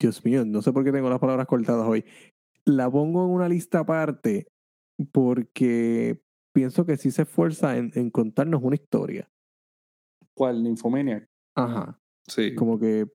[0.00, 2.04] Dios mío, no sé por qué tengo las palabras cortadas hoy.
[2.66, 4.48] La pongo en una lista aparte
[5.12, 6.20] porque
[6.52, 9.30] pienso que sí se esfuerza en, en contarnos una historia.
[10.34, 10.62] ¿Cuál?
[10.62, 11.28] Nymphomaniac.
[11.54, 12.00] Ajá.
[12.26, 12.54] Sí.
[12.54, 13.06] Como que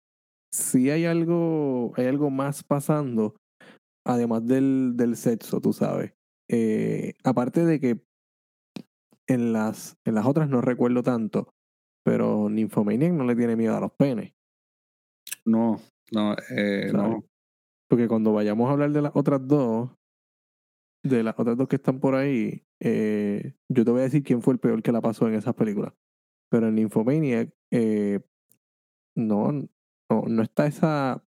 [0.51, 3.35] sí hay algo, hay algo más pasando,
[4.05, 6.13] además del, del sexo, tú sabes.
[6.49, 8.01] Eh, aparte de que
[9.27, 11.53] en las, en las otras no recuerdo tanto,
[12.03, 14.33] pero Nymphomaniac no le tiene miedo a los penes.
[15.45, 15.79] No,
[16.12, 17.23] no, eh, no.
[17.88, 19.91] Porque cuando vayamos a hablar de las otras dos,
[21.03, 24.41] de las otras dos que están por ahí, eh, yo te voy a decir quién
[24.41, 25.93] fue el peor que la pasó en esas películas.
[26.49, 28.21] Pero en Nymphomaniac, eh,
[29.15, 29.67] no,
[30.10, 31.24] no, no está esa.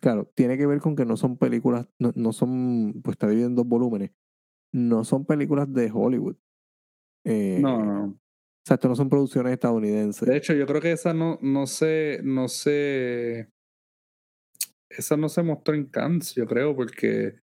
[0.00, 3.48] Claro, tiene que ver con que no son películas, no, no son, pues está dividido
[3.48, 4.12] en dos volúmenes.
[4.72, 6.36] No son películas de Hollywood.
[7.24, 8.04] Eh, No, no.
[8.04, 10.28] O sea, esto no son producciones estadounidenses.
[10.28, 13.48] De hecho, yo creo que esa no, no se, no se,
[14.88, 17.40] esa no se mostró en Cannes, yo creo, porque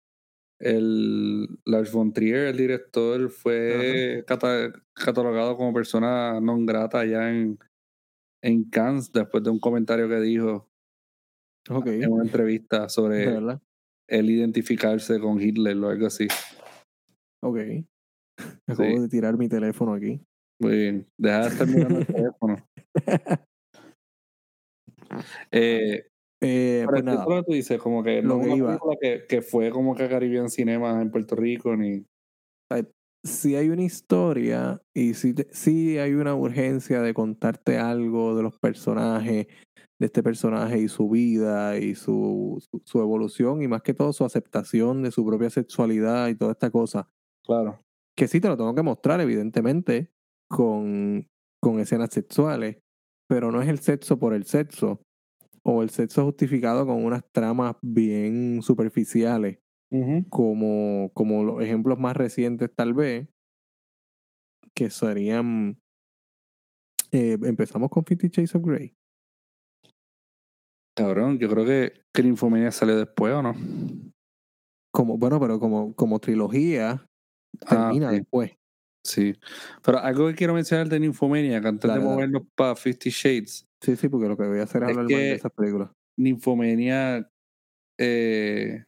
[0.59, 7.59] el Lars von Trier, el director, fue cata- catalogado como persona non grata allá en,
[8.43, 10.67] en Cannes después de un comentario que dijo
[11.67, 13.25] en una entrevista sobre
[14.07, 16.27] él identificarse con Hitler o algo así.
[17.43, 17.57] Ok.
[18.67, 18.99] Acabo Sí.
[18.99, 20.21] de tirar mi teléfono aquí.
[20.61, 22.55] Muy bien, deja de estar mirando el teléfono.
[25.51, 26.07] Eh,
[26.41, 27.25] Eh, Pero pues nada.
[27.27, 28.77] lo que tú dices, como que Lo no que iba.
[29.01, 32.05] que, que fue como que Caribbean Cinema en Puerto Rico, ni...
[33.25, 38.57] si hay una historia y si sí hay una urgencia de contarte algo de los
[38.59, 39.47] personajes,
[39.97, 44.13] de este personaje y su vida y su, su, su evolución y más que todo
[44.13, 47.09] su aceptación de su propia sexualidad y toda esta cosa.
[47.43, 47.81] Claro.
[48.15, 50.11] Que sí te lo tengo que mostrar, evidentemente,
[50.47, 51.27] con,
[51.59, 52.77] con escenas sexuales,
[53.27, 55.01] pero no es el sexo por el sexo
[55.63, 59.64] o el sexo justificado con unas tramas bien superficiales
[60.29, 63.27] como, como los ejemplos más recientes tal vez,
[64.75, 65.77] que serían...
[67.11, 68.93] eh, empezamos con Fifty Shades of Grey.
[70.97, 73.53] Cabrón, yo creo que, que Nymphomania salió después, ¿o no?
[74.93, 77.05] Como, bueno, pero como, como trilogía
[77.65, 78.17] Ah, termina sí.
[78.17, 78.51] después.
[79.05, 79.33] Sí.
[79.83, 83.65] Pero algo que quiero mencionar de Nymphomania, que antes Dale, de movernos para Fifty Shades,
[83.81, 85.91] Sí, sí, porque lo que voy a hacer es hablar de esas películas.
[86.17, 87.29] Nymphomania
[87.99, 88.83] eh,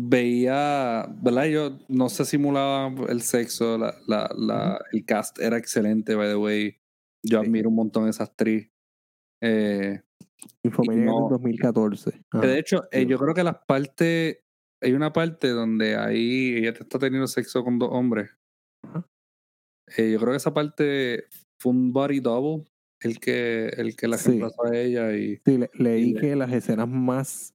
[0.00, 1.46] veía, ¿verdad?
[1.46, 6.36] Yo no se simulaba el sexo, la, la, la, el cast era excelente, by the
[6.36, 6.76] way.
[7.24, 7.46] Yo Sí.
[7.46, 8.70] admiro un montón a esa actriz.
[9.42, 10.00] Eh,
[10.64, 12.12] no- del 2014.
[12.12, 12.46] Que Ajá.
[12.46, 14.38] de hecho, eh, yo creo que las partes.
[14.80, 18.30] Hay una parte donde ahí ella te está teniendo sexo con dos hombres.
[19.96, 21.24] Eh, yo creo que esa parte
[21.60, 22.64] fue un body double.
[23.00, 24.40] El que, el que la Sí.
[24.40, 27.54] a ella y Sí, le- leí y le- que las escenas más,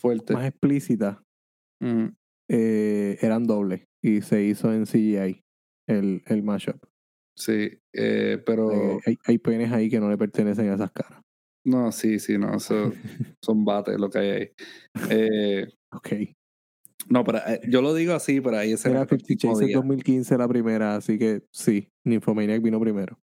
[0.00, 0.32] fuerte.
[0.34, 1.18] más explícitas
[1.82, 2.14] Mm,
[2.48, 5.42] eh, eran dobles y se hizo en CGI
[5.88, 6.82] el, el mashup.
[7.36, 8.70] sí, eh, pero.
[8.72, 11.20] Eh, hay, hay penes ahí que no le pertenecen a esas caras.
[11.64, 12.54] No, sí, sí, no.
[12.56, 12.92] Eso,
[13.42, 14.50] son bates lo que hay ahí.
[15.10, 16.08] Eh, Ok.
[17.10, 20.48] no, pero yo lo digo así, pero ahí ese Era Fifty Shades del 2015 la
[20.48, 23.18] primera, así que sí, Nymphomaniac vino primero.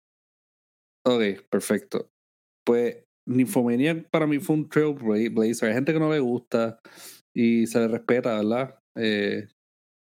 [1.04, 2.10] Ok, perfecto.
[2.64, 5.68] Pues Nymphomaniac para mí fue un trailblazer.
[5.68, 6.80] Hay gente que no le gusta
[7.38, 8.74] y se le respeta, ¿verdad?
[8.96, 9.46] Eh,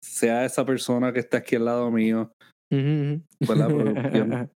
[0.04, 2.32] sea esa persona que está aquí al lado mío,
[2.68, 4.50] pues la producción.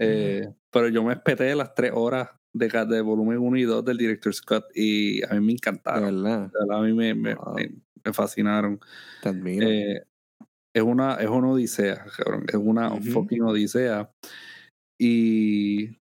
[0.00, 3.98] Eh, pero yo me espeté las tres horas de, de volumen 1 y 2 del
[3.98, 6.22] director Scott y a mí me encantaron.
[6.22, 6.50] verdad.
[6.70, 8.80] A mí me, me, me, me fascinaron.
[9.22, 9.68] Te admiro.
[9.68, 10.02] Eh,
[10.74, 12.46] es una, es una odisea, cabrón.
[12.48, 14.10] Es una fucking odisea.
[14.98, 15.98] Y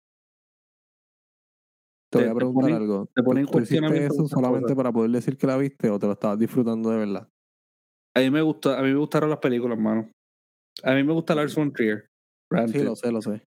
[2.10, 3.08] te voy te- a te preguntar pone- algo.
[3.14, 4.76] te pone en ¿Tú- hiciste eso solamente cosas.
[4.76, 7.28] para poder decir que la viste o te lo estabas disfrutando de verdad?
[8.16, 10.10] a mí me gusta, a mí me gustaron las películas, mano.
[10.82, 12.06] A mí me gusta Lars von Trier.
[12.72, 13.42] Sí, lo sé, lo sé.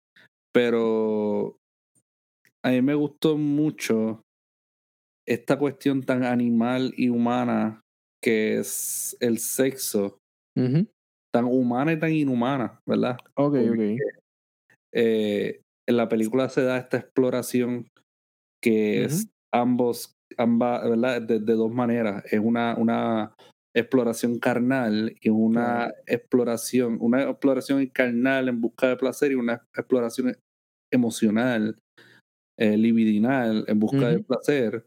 [0.53, 1.57] Pero
[2.63, 4.21] a mí me gustó mucho
[5.27, 7.81] esta cuestión tan animal y humana
[8.23, 10.19] que es el sexo,
[11.33, 13.17] tan humana y tan inhumana, ¿verdad?
[13.35, 13.99] Ok, Porque- ok.
[14.93, 17.87] eh, en la película se da esta exploración
[18.61, 21.21] que es ambos, ambas, ¿verdad?
[21.21, 22.23] De, de dos maneras.
[22.31, 23.33] Es una, una
[23.75, 30.35] exploración carnal y una exploración, una exploración carnal en busca de placer y una exploración
[30.91, 31.77] emocional,
[32.59, 34.85] eh, libidinal en busca de placer.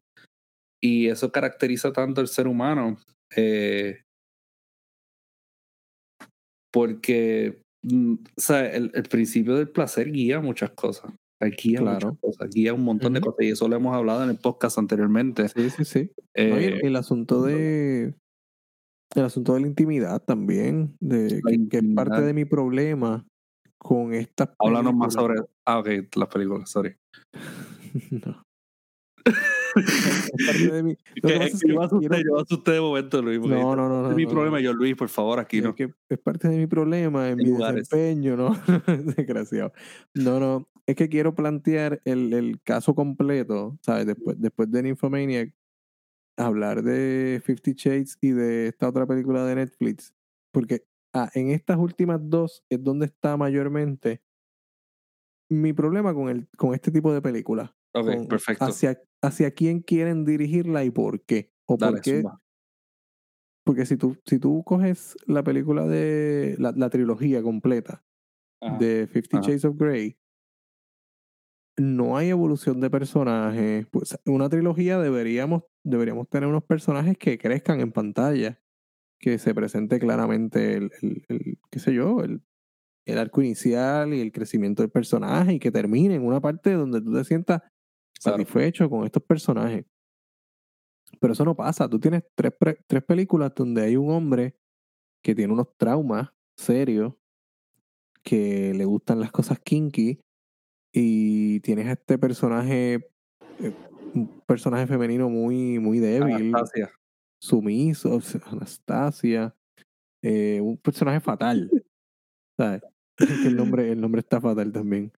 [0.83, 2.99] Y eso caracteriza tanto al ser humano.
[3.35, 4.03] eh,
[6.73, 11.13] porque mm, o sea, el, el principio del placer guía muchas cosas.
[11.41, 12.17] Guía Claro.
[12.21, 13.45] cosas, guía un montón de cosas.
[13.45, 15.49] Y eso lo hemos hablado en el podcast anteriormente.
[15.49, 16.11] Sí, sí, sí.
[16.17, 18.15] No, Eh, el, el asunto de.
[19.15, 20.97] El asunto de la intimidad también.
[21.01, 23.27] De, que, que es parte de mi problema
[23.79, 25.35] con estas háblanos más sobre.
[25.67, 26.97] Ah, ok, las películas, sorry.
[28.11, 28.43] No.
[29.27, 30.97] Es parte de mi.
[31.23, 33.39] Lo que pasa es que yo asusté, quiero- yo asusté de momento, Luis.
[33.39, 33.95] porque No, no, no.
[33.97, 34.57] este no, es mi no, problema.
[34.59, 34.63] no.
[34.63, 35.75] Yo, Luis, por favor, aquí Es no.
[35.75, 37.89] que es parte de mi problema en Hay mi lugares.
[37.89, 38.57] desempeño, ¿no?
[39.17, 39.73] Desgraciado.
[40.15, 40.69] No, no.
[40.87, 44.07] Es que quiero plantear el, el caso completo, ¿sabes?
[44.07, 45.55] Después, después de Nymphomaniac,
[46.37, 50.15] hablar de Fifty Shades y de esta otra película de Netflix.
[50.53, 54.23] Porque ah, en estas últimas dos es donde está mayormente
[55.49, 57.71] mi problema con, el, con este tipo de películas.
[57.95, 58.65] Ok, con perfecto.
[58.65, 61.53] Hacia, hacia quién quieren dirigirla y por qué.
[61.67, 62.41] O Dale, por qué zumba.
[63.65, 68.05] porque si tú, si tú coges la película de la, la trilogía completa
[68.61, 68.77] Ajá.
[68.79, 69.39] de Fifty.
[69.39, 70.19] Shades of Grey,
[71.77, 73.87] no hay evolución de personajes.
[73.91, 78.61] Pues una trilogía deberíamos, deberíamos tener unos personajes que crezcan en pantalla,
[79.19, 82.43] que se presente claramente el, el- el- qué sé yo, el,
[83.07, 87.01] el arco inicial y el crecimiento del personaje y que termine en una parte donde
[87.01, 87.63] tú te sientas
[88.23, 88.39] Claro.
[88.39, 89.85] satisfecho con estos personajes.
[91.21, 91.89] Pero eso no pasa.
[91.89, 94.57] Tú tienes tres, pre- tres películas donde hay un hombre
[95.23, 97.15] que tiene unos traumas serios,
[98.23, 100.21] que le gustan las cosas kinky,
[100.97, 103.11] y tienes a este personaje,
[103.59, 103.73] eh,
[104.15, 106.93] un personaje femenino muy, muy débil, Anastasia.
[107.41, 109.53] sumiso, Anastasia,
[110.23, 111.69] eh, un personaje fatal.
[112.57, 112.83] ¿Sabes?
[113.45, 115.13] El nombre, el nombre está fatal también.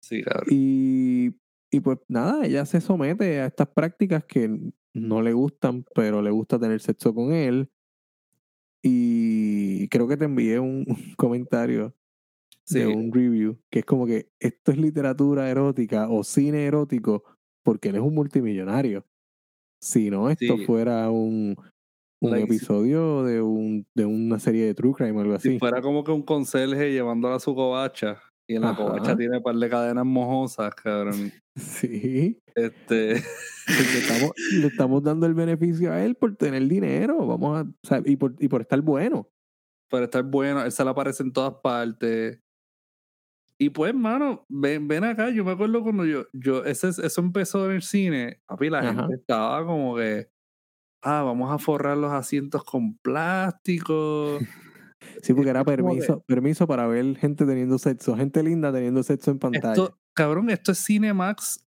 [0.00, 0.46] Sí, cabrón.
[0.50, 1.34] Y,
[1.70, 4.50] y pues nada, ella se somete a estas prácticas que
[4.92, 7.70] no le gustan, pero le gusta tener sexo con él.
[8.82, 11.94] Y creo que te envié un, un comentario
[12.66, 17.24] Sí, de un review que es como que esto es literatura erótica o cine erótico
[17.64, 19.04] porque él es un multimillonario.
[19.82, 20.64] Si no, esto Sí.
[20.64, 21.56] fuera un,
[22.22, 25.48] un Like, si- episodio de, un, de una serie de True Crime o algo si
[25.50, 25.58] así.
[25.58, 28.82] fuera como que un conserje llevándola a su covacha y en la Ajá.
[28.84, 31.32] covacha tiene un par de cadenas mojosas, cabrón.
[31.56, 32.38] Sí.
[32.56, 33.14] Este,
[33.68, 37.26] le estamos, le estamos dando el beneficio a él por tener dinero.
[37.26, 39.28] Vamos a, o sea, y, por, y por estar bueno.
[39.90, 42.40] para estar bueno, él se le aparece en todas partes.
[43.58, 47.66] Y pues, mano, ven, ven acá, yo me acuerdo cuando yo, yo ese, eso empezó
[47.66, 48.94] en el cine, papi, la Ajá.
[48.94, 50.28] gente estaba como que,
[51.04, 54.38] ah, vamos a forrar los asientos con plástico.
[55.22, 59.30] Sí, porque era que- permiso, permiso para ver gente teniendo sexo, gente linda teniendo sexo
[59.32, 59.72] en pantalla.
[59.72, 61.62] Esto, cabrón, esto es Cinemax,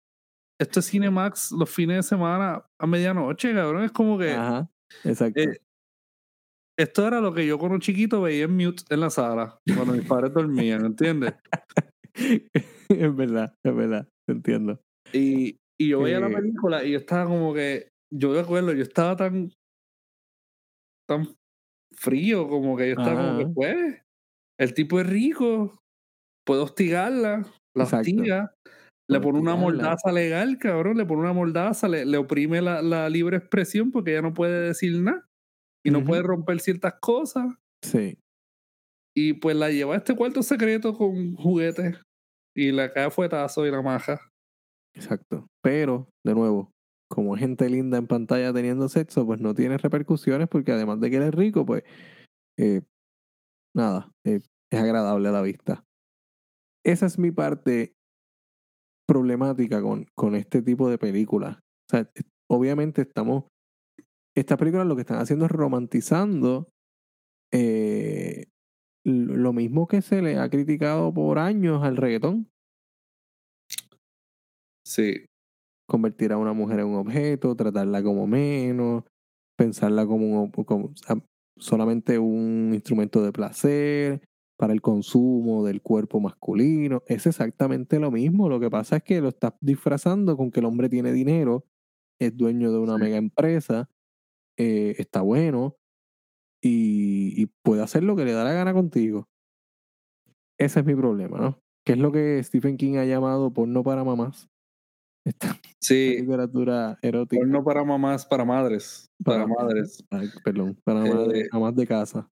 [0.58, 4.32] esto es Cinemax los fines de semana a medianoche, cabrón, es como que...
[4.32, 4.70] Ajá,
[5.04, 5.38] exacto.
[5.38, 5.60] Eh,
[6.78, 10.04] esto era lo que yo cuando chiquito veía en mute en la sala, cuando mis
[10.04, 11.34] padres dormían, ¿entiendes?
[12.88, 14.80] es verdad, es verdad, entiendo.
[15.12, 16.32] Y, y yo veía la Eh.
[16.32, 19.50] película y yo estaba como que, yo me acuerdo, yo estaba tan,
[21.08, 21.26] tan
[21.94, 24.02] frío, como que yo estaba como que, pues,
[24.58, 25.78] el tipo es rico,
[26.46, 27.96] puedo hostigarla, la Exacto.
[27.98, 28.54] hostiga,
[29.08, 33.08] le pone una mordaza legal, cabrón, le pone una mordaza, le, le oprime la, la
[33.10, 35.26] libre expresión porque ella no puede decir nada
[35.86, 37.46] y no puede romper ciertas cosas.
[37.82, 38.18] Sí,
[39.14, 42.00] Y pues la lleva a este cuarto secreto con juguetes
[42.54, 44.20] y la cae fuetazo y la maja.
[44.94, 45.46] exacto.
[45.62, 46.72] pero, de nuevo,
[47.08, 51.10] como es gente linda en pantalla teniendo sexo, pues no tiene repercusiones porque además de
[51.10, 51.84] que él es rico, pues
[52.58, 52.82] eh,
[53.74, 54.40] nada, eh,
[54.72, 55.84] es agradable a la vista.
[56.84, 57.94] Esa es mi parte
[59.06, 61.58] problemática con, con este tipo de películas.
[61.58, 62.10] O sea,
[62.50, 63.44] obviamente estamos,
[64.36, 66.68] estas películas lo que están haciendo es romantizando
[67.52, 68.44] eh,
[69.04, 72.48] lo mismo que se le ha criticado por años al reggaetón.
[74.84, 75.26] Sí.
[75.88, 79.04] convertir a una mujer en un objeto, tratarla como menos,
[79.56, 80.94] pensarla como, un,
[81.56, 84.22] solamente un instrumento de placer
[84.58, 87.02] para el consumo del cuerpo masculino.
[87.06, 88.48] Es exactamente lo mismo.
[88.48, 91.64] Lo que pasa es que lo estás disfrazando con que el hombre tiene dinero,
[92.20, 93.88] es dueño de una mega empresa,
[94.56, 95.76] eh, está bueno
[96.62, 99.26] y, y puede hacer lo que le da la gana contigo.
[100.58, 101.58] Ese es mi problema, ¿no?
[101.84, 104.48] Que es lo que Stephen King ha llamado porno para mamás.
[105.26, 106.16] Esta Sí.
[106.20, 107.40] literatura erótica.
[107.40, 109.06] Porno para mamás, para madres.
[109.24, 110.02] Para, madres.
[110.10, 112.28] Ay, perdón, para Eh, madres, amas de casa.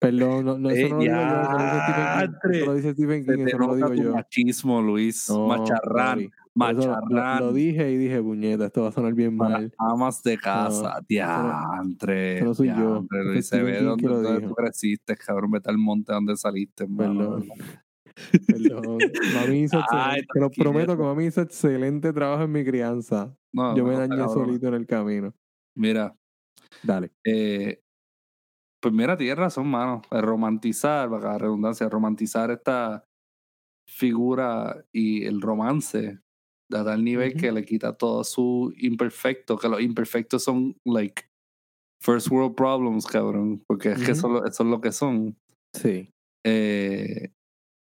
[0.00, 3.32] Perdón, no, no, eso Eh, no lo digo yo, eso lo dice Stephen King.
[3.32, 4.12] Eso te no lo digo yo.
[4.14, 5.28] machismo, Luis.
[5.28, 6.18] No, Macharrán.
[6.18, 6.32] sorry.
[6.54, 7.40] Lo- Macharrán.
[7.40, 9.74] Lo, lo dije y dije, puñeta, esto va a sonar bien para mal.
[9.78, 11.00] amas de casa.
[11.08, 12.36] diantre.
[12.38, 12.74] eso no soy yo.
[12.74, 13.46] diantre, Eso Luis.
[13.46, 14.48] Se ve dónde dijo.
[14.48, 15.50] tú creciste, cabrón.
[15.52, 17.38] Vete al monte donde saliste, hermano.
[17.40, 17.48] Perdón.
[18.46, 18.98] Perdón.
[19.34, 23.34] Mami hizo Ay, te lo prometo que mami hizo excelente trabajo en mi crianza.
[23.54, 24.34] No, Yo no, me no, dañé cabrón.
[24.46, 25.34] solito en el camino.
[25.74, 26.14] Mira,
[26.82, 27.12] Dale.
[27.24, 27.80] eh,
[28.82, 30.02] pues mira, tienes razón, mano.
[30.10, 33.06] El romantizar, para la redundancia, romantizar esta
[33.88, 36.18] figura y el romance
[36.74, 41.22] a tal nivel que le quita todo su imperfecto, que los imperfectos son like
[42.02, 44.12] first world problems, cabrón, porque es que Ujú.
[44.12, 45.36] eso, lo- eso es lo que son.
[45.74, 46.08] Sí.
[46.44, 47.30] Eh,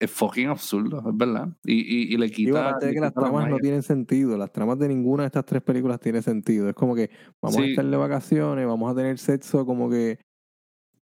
[0.01, 1.49] es fucking absurdo, es verdad.
[1.65, 2.47] Y, y, y le quita.
[2.47, 5.27] Digo, aparte de que las la tramas no tienen sentido, las tramas de ninguna de
[5.27, 6.69] estas tres películas tienen sentido.
[6.69, 7.11] Es como que
[7.43, 10.19] vamos a estar de vacaciones, vamos a tener sexo como que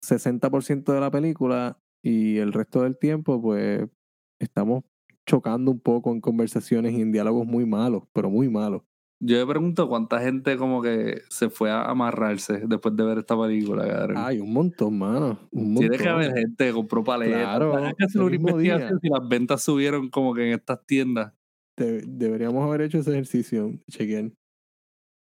[0.04, 3.88] 60% de la película y el resto del tiempo, pues
[4.40, 4.84] estamos
[5.30, 8.82] chocando un poco en conversaciones y en diálogos muy malos, pero muy malos.
[9.22, 13.40] Yo me pregunto cuánta gente como que se fue a amarrarse después de ver esta
[13.40, 14.18] película, cabrón.
[14.18, 15.38] Hay un montón, mano.
[15.52, 15.90] Un montón.
[15.90, 17.42] Tiene que haber gente que compró paletas.
[17.42, 19.00] Claro, que hacer una investigación día.
[19.02, 21.34] si las ventas subieron como que en estas tiendas.
[21.78, 24.32] De- deberíamos haber hecho ese ejercicio, chequear.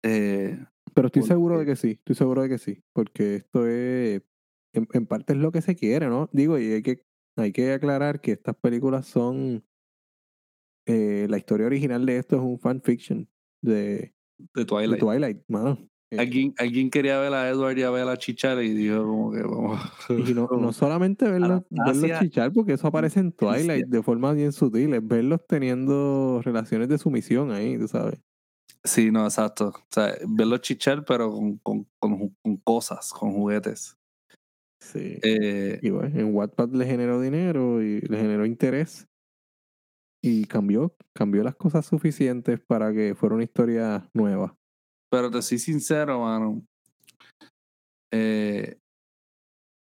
[0.03, 0.59] Eh,
[0.95, 4.23] Pero estoy ¿Por seguro de que sí, estoy seguro de que sí, porque esto es,
[4.73, 6.29] en, en parte es lo que se quiere, ¿no?
[6.33, 7.05] Digo, y hay que,
[7.37, 9.63] hay que aclarar que estas películas son,
[10.87, 13.29] eh, la historia original de esto es un fanfiction
[13.63, 14.15] de,
[14.55, 15.43] de de Twilight.
[15.49, 15.79] Mano.
[16.11, 19.33] Eh, Alguien, alguien quería ver a Edward y a ver a Chichar y dijo como
[19.33, 19.81] que vamos.
[20.11, 24.53] y no, no solamente verlos, verlos chichar, porque eso aparece en Twilight de forma bien
[24.53, 28.21] sutil, es verlos teniendo relaciones de sumisión ahí, tú sabes.
[28.85, 29.69] Sí, no, exacto.
[29.69, 33.97] O sea, verlo chichar, pero con, con, con cosas, con juguetes.
[34.81, 35.19] Sí.
[35.23, 39.09] Eh, Y bueno, en Wattpad le generó dinero y le generó interés.
[40.27, 44.57] Y cambió, cambió las cosas suficientes para que fuera una historia nueva.
[45.11, 46.65] pero te soy sincero, mano.
[48.11, 48.79] Eh,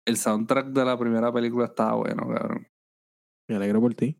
[0.06, 2.68] el soundtrack de la primera película estaba bueno, cabrón.
[3.48, 4.16] Me alegro por ti.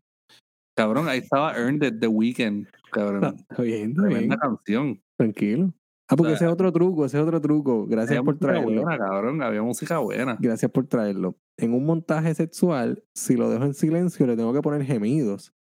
[0.77, 3.35] Cabrón, ahí estaba Earned It, The Weeknd, cabrón.
[3.49, 4.29] Está bien, está bien.
[4.31, 5.01] Canción.
[5.17, 5.73] Tranquilo.
[6.09, 7.87] Ah, porque O sea, ese es otro truco, ese es otro truco.
[7.87, 8.83] Gracias por traerlo.
[8.83, 9.41] buena, cabrón.
[9.41, 10.35] Había música buena.
[10.41, 11.37] Gracias por traerlo.
[11.57, 15.53] En un montaje sexual, si lo dejo en silencio, le tengo que poner gemidos.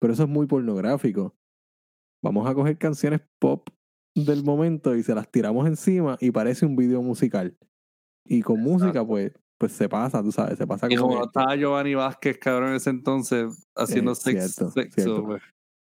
[0.00, 1.34] Pero eso es muy pornográfico.
[2.22, 3.68] Vamos a coger canciones pop
[4.14, 7.56] del momento y se las tiramos encima y parece un video musical.
[8.24, 11.56] Y con música, pues, pues se pasa, tú sabes, se pasa Y como como estaba
[11.56, 15.24] Giovanni Vázquez, cabrón, en ese entonces, haciendo cierto, sexo, cierto.
[15.24, 15.42] pues.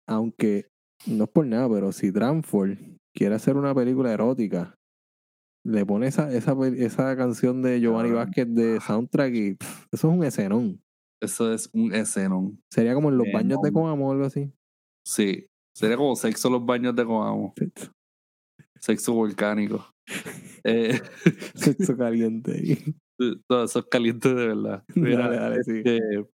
[0.07, 0.69] aunque
[1.07, 4.77] no es por nada, pero si Transform quiere hacer una película erótica,
[5.65, 8.11] le pone esa, esa, esa canción de Giovanni.
[8.11, 10.81] Vázquez de soundtrack y pff, eso es un escenón.
[11.25, 12.59] Eso es un escenón.
[12.71, 14.51] Sería como en los baños de Coamo o algo así.
[15.05, 15.45] Sí.
[15.75, 17.53] Sería como sexo en los baños de Coamo.
[18.79, 19.85] Sexo volcánico.
[20.67, 20.99] Eh,
[21.53, 22.79] Sexo caliente.
[23.47, 24.83] todo eso es caliente de verdad.
[24.95, 25.71] Mira, Dale, dale, sí.
[25.85, 26.25] este,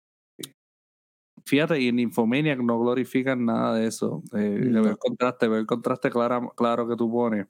[1.47, 4.23] Fíjate, y en Infomaniac no glorifican nada de eso.
[4.37, 4.85] Eh, No.
[4.85, 7.49] Ve el contraste, ve el contraste claro, claro que tú pones.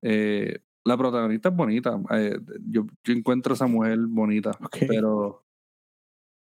[0.00, 2.00] Eh, la protagonista es bonita.
[2.12, 4.52] eh, yo, yo encuentro a esa mujer bonita.
[4.64, 4.76] Ok.
[4.88, 5.44] Pero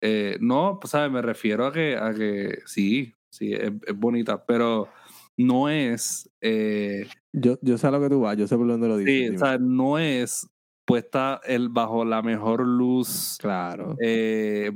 [0.01, 1.11] eh, no, pues, ¿sabes?
[1.11, 4.89] Me refiero a que, a que sí, sí, es, es bonita, pero
[5.37, 6.29] no es.
[6.41, 9.29] Eh, Yo, yo sé a lo que tú vas, yo sé por dónde lo dices.
[9.29, 10.47] sí, o sea, no es
[10.85, 13.95] puesta el, bajo la mejor luz, claro.
[14.01, 14.71] eh,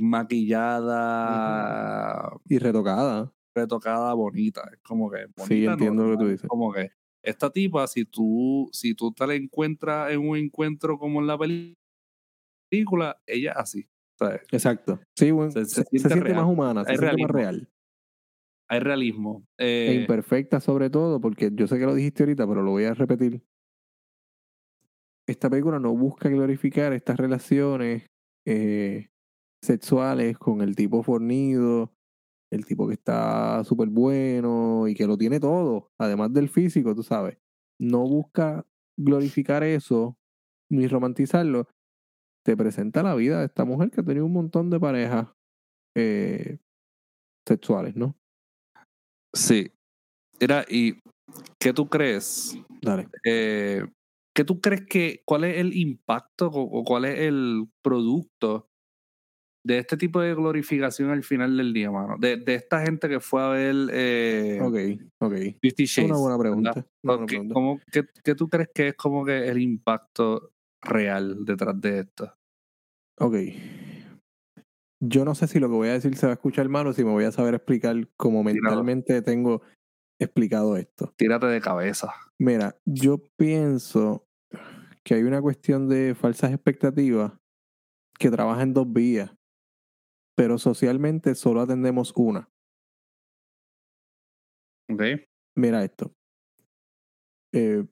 [0.93, 2.31] maquillada.
[2.47, 3.33] Y retocada.
[3.55, 4.69] retocada bonita.
[4.71, 5.25] Es como que.
[5.47, 6.47] Sí, bonita, entiendo lo que tú dices.
[6.47, 6.91] Como que
[7.23, 11.37] esta tipa, si tú, si tú te la encuentras en un encuentro como en la
[12.69, 13.87] película, ella así.
[14.25, 14.41] ¿Sabes?
[14.51, 14.99] Exacto.
[15.15, 16.35] Sí, bueno, Se- se, se se siente real.
[16.35, 17.69] más humana, se Hay siente más real.
[18.69, 19.45] Hay realismo.
[19.59, 22.85] E Eh, imperfecta sobre todo, porque yo sé que lo dijiste ahorita, pero lo voy
[22.85, 23.43] a repetir.
[25.27, 28.07] Esta película no busca glorificar estas relaciones
[28.45, 29.07] eh,
[29.61, 31.93] sexuales con el tipo fornido,
[32.51, 37.03] el tipo que está súper bueno y que lo tiene todo, además del físico, tú
[37.03, 37.37] sabes.
[37.79, 38.65] No busca
[38.97, 40.17] glorificar eso
[40.69, 41.67] ni romantizarlo.
[42.43, 45.27] Te presenta la vida de esta mujer que ha tenido un montón de parejas
[45.95, 46.57] eh,
[47.47, 48.15] sexuales, ¿no?
[49.33, 49.71] sí.
[50.39, 50.99] Mira, ¿y
[51.59, 52.57] qué tú crees?
[52.81, 53.07] Dale.
[53.23, 53.85] Eh,
[54.35, 58.67] ¿Qué tú crees que, cuál es el impacto o, o cuál es el producto
[59.65, 62.17] de este tipo de glorificación al final del día, mano?
[62.19, 65.33] De, de esta gente que fue a ver eh, Ok, ok.
[65.61, 66.09] Fifty Es Shades.
[66.11, 66.71] una buena pregunta.
[66.71, 67.53] una buena Porque, pregunta.
[67.53, 70.51] ¿cómo- qué, qué tú crees que es como que el impacto
[70.83, 72.33] real detrás de esto?
[73.19, 73.35] Ok.
[74.99, 76.93] Yo no sé si lo que voy a decir se va a escuchar mal o
[76.93, 79.61] si me voy a saber explicar como mentalmente tengo
[80.19, 81.13] explicado esto.
[81.17, 82.13] Tírate de cabeza.
[82.39, 84.25] Mira, yo pienso
[85.03, 87.33] que hay una cuestión de falsas expectativas
[88.17, 89.35] que trabaja en dos vías,
[90.35, 92.49] pero socialmente solo atendemos una.
[94.89, 95.01] ¿Ok?
[95.55, 96.13] Mira esto.
[97.53, 97.85] Eh,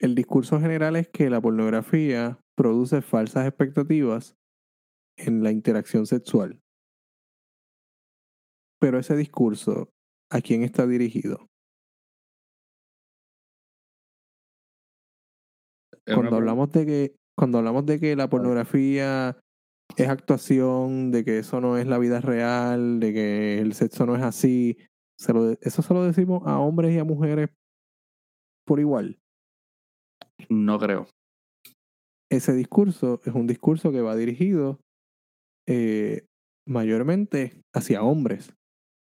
[0.00, 4.36] el discurso general es que la pornografía produce falsas expectativas
[5.16, 6.60] en la interacción sexual.
[8.80, 9.90] Pero ese discurso,
[10.30, 11.46] ¿a quién está dirigido?
[16.06, 19.38] Cuando hablamos de que, cuando hablamos de que la pornografía
[19.96, 24.16] es actuación, de que eso no es la vida real, de que el sexo no
[24.16, 24.76] es así,
[25.18, 27.48] se lo de- eso se lo decimos a hombres y a mujeres
[28.66, 29.18] por igual.
[30.48, 31.06] No creo.
[32.30, 34.80] ese discurso es un discurso que va dirigido
[35.68, 36.26] eh,
[36.66, 38.52] mayormente hacia hombres.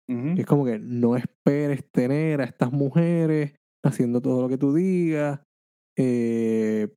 [0.09, 0.35] Ujú.
[0.39, 3.55] Es como que no esperes tener a estas mujeres
[3.85, 5.41] haciendo todo lo que tú digas,
[5.97, 6.89] eh,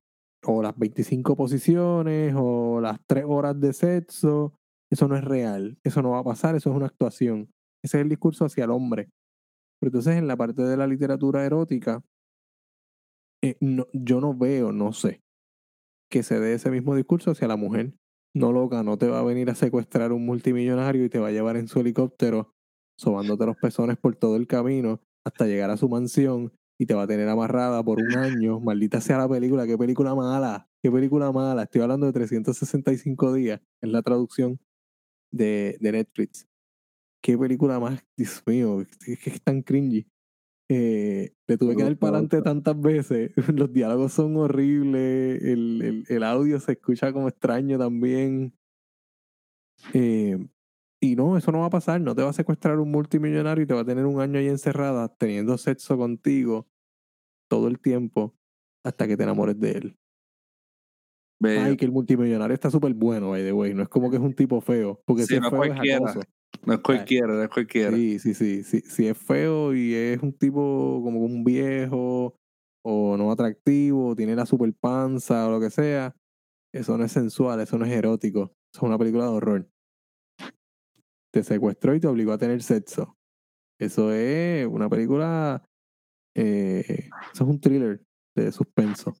[0.44, 4.54] o las 25 posiciones, o las 3 horas de sexo.
[4.90, 7.50] Eso no es real, eso no va a pasar, eso es una actuación.
[7.82, 9.10] Ese es el discurso hacia el hombre.
[9.80, 12.02] Pero entonces en la parte de la literatura erótica,
[13.44, 15.22] eh, no- yo no veo, no sé,
[16.10, 17.94] que se dé ese mismo discurso hacia la mujer.
[18.34, 21.32] No loca, no te va a venir a secuestrar un multimillonario y te va a
[21.32, 22.52] llevar en su helicóptero,
[22.98, 27.04] sobándote los pezones por todo el camino hasta llegar a su mansión y te va
[27.04, 28.60] a tener amarrada por un año.
[28.60, 31.64] Maldita sea la película, qué película mala, qué película mala.
[31.64, 34.60] Estoy hablando de 365 días, es la traducción
[35.32, 36.46] de, de Netflix.
[37.22, 40.06] Qué película más, Dios mío, es que es tan cringy.
[40.68, 43.32] Eh, le tuve Me que dar para adelante tantas veces.
[43.54, 45.42] Los diálogos son horribles.
[45.42, 48.54] El, el- el audio se escucha como extraño también.
[49.92, 50.38] Eh,
[51.00, 52.00] y no, eso no va a pasar.
[52.00, 54.48] No te va a secuestrar un multimillonario y te va a tener un año ahí
[54.48, 56.66] encerrada teniendo sexo contigo
[57.48, 58.34] todo el tiempo
[58.84, 59.98] hasta que te enamores de él.
[61.40, 61.60] Bello.
[61.62, 63.74] Ay, que el multimillonario está súper bueno, by the way.
[63.74, 65.02] No es como que es un tipo feo.
[65.04, 66.14] Porque Sí, si no es feo cualquiera.
[66.66, 67.96] No es cualquiera, no es cualquiera.
[67.96, 68.80] Sí, sí, sí, sí.
[68.80, 72.34] Si es feo y es un tipo como un viejo
[72.84, 76.14] o no atractivo, tiene la super panza o lo que sea,
[76.72, 78.52] eso no es sensual, eso no es erótico.
[78.72, 79.68] Eso es una película de horror.
[81.32, 83.16] Te secuestró y te obligó a tener sexo.
[83.80, 85.64] Eso es una película.
[86.36, 88.02] eh, eso es un thriller
[88.36, 89.14] de suspenso.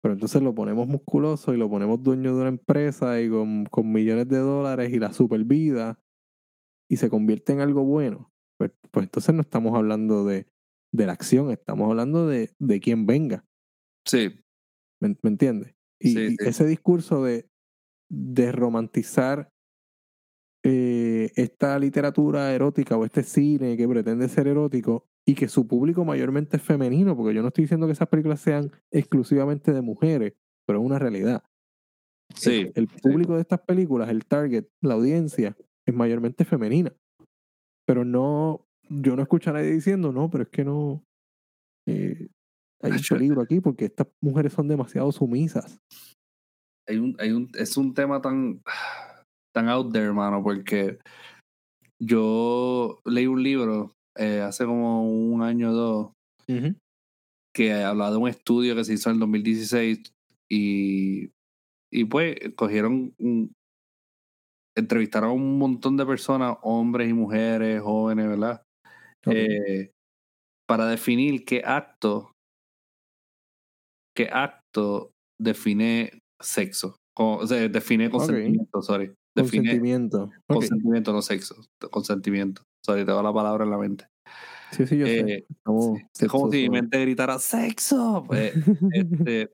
[0.00, 3.92] Pero entonces lo ponemos musculoso y lo ponemos dueño de una empresa y con, con
[3.92, 5.98] millones de dólares y la super vida
[6.88, 8.32] y se convierte en algo bueno.
[8.58, 10.46] Pues, pues entonces no estamos hablando de,
[10.92, 13.44] de la acción, estamos hablando de, de quién venga.
[14.06, 14.30] Sí,
[15.00, 15.74] ¿Me, me entiendes?
[16.00, 16.36] Y, Sí, y sí.
[16.40, 17.48] ese discurso de,
[18.10, 19.50] de romantizar
[20.64, 26.04] eh, esta literatura erótica o este cine que pretende ser erótico y que su público
[26.04, 30.34] mayormente es femenino, porque yo no estoy diciendo que esas películas sean exclusivamente de mujeres,
[30.66, 31.42] pero es una realidad.
[32.34, 32.70] sí.
[32.74, 35.56] El, el público de estas películas, el target, la audiencia,
[35.86, 36.92] es mayormente femenina.
[37.86, 41.02] Pero no, yo no escucho a nadie diciendo, no, pero es que no.
[41.88, 42.28] eh,
[42.82, 43.14] hay un Acho.
[43.14, 45.78] peligro aquí porque estas mujeres son demasiado sumisas.
[46.88, 48.60] Hay un, hay un, es un tema tan,
[49.54, 50.98] tan out there, hermano, porque
[52.00, 56.12] yo leí un libro eh, hace como un año o dos
[57.54, 60.12] que hablaba de un estudio que se hizo en el 2016
[60.50, 61.30] y,
[61.90, 63.52] y pues cogieron un-
[64.76, 68.62] entrevistaron a un montón de personas, hombres y mujeres, jóvenes, ¿verdad?
[69.26, 69.90] Eh,
[70.68, 72.32] para definir qué acto,
[74.14, 75.10] qué acto
[75.40, 79.12] define sexo, o, o sea, define consentimiento, sorry.
[79.34, 80.30] Define Consentimiento.
[80.46, 81.56] Consentimiento, no sexo,
[81.90, 82.62] consentimiento.
[82.84, 84.06] Sorry, tengo la palabra en la mente.
[84.72, 85.20] Sí, sí, yo sé.
[85.20, 85.46] Eh,
[86.12, 88.24] sí, es como si mi mente gritara ¡sexo!
[88.26, 88.54] Pues,
[88.92, 89.52] este,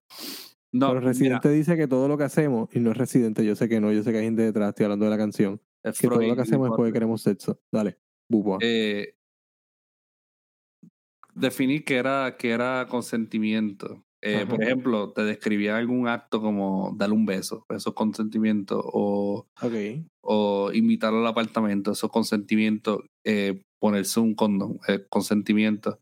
[0.73, 3.55] no, Pero mira, Residente dice que todo lo que hacemos, y no es Residente, yo
[3.55, 5.99] sé que no, yo sé que hay gente detrás, estoy hablando de la canción, es
[6.01, 7.61] que todo lo que hacemos es porque queremos sexo.
[7.70, 7.99] Dale,
[8.29, 8.59] buboa.
[8.62, 9.14] eh,
[11.35, 14.05] definir que era, que era consentimiento.
[14.25, 19.49] Eh, por ejemplo, te describía algún acto como darle un beso, eso es consentimiento, o,
[19.61, 19.75] ok.
[20.20, 25.99] o invitarlo al apartamento, eso es consentimiento, eh, ponerse un condón, eh, consentimiento.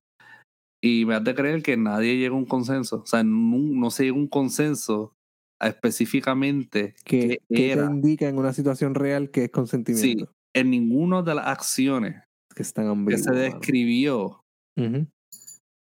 [0.82, 3.90] Y me has de creer que nadie llega a un consenso, o sea, no, no
[3.90, 5.14] se llega a un consenso
[5.60, 7.84] a específicamente ¿Qué, qué qué te era.
[7.86, 10.32] indica en una situación real que es Sí, consentimiento?
[10.54, 12.22] en ninguna de las acciones
[12.54, 14.40] Que están que se describió.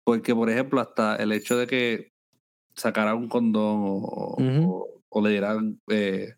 [0.06, 2.10] Porque, por ejemplo, hasta el hecho de que
[2.76, 4.70] sacaran un condón o, Ujú.
[4.72, 6.36] o- o le dieran eh,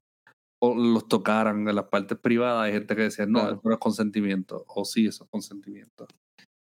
[0.62, 3.56] o los tocaran en las partes privadas, hay gente que decía, no, Claro.
[3.56, 6.08] eso no es consentimiento, o sí, eso es consentimiento.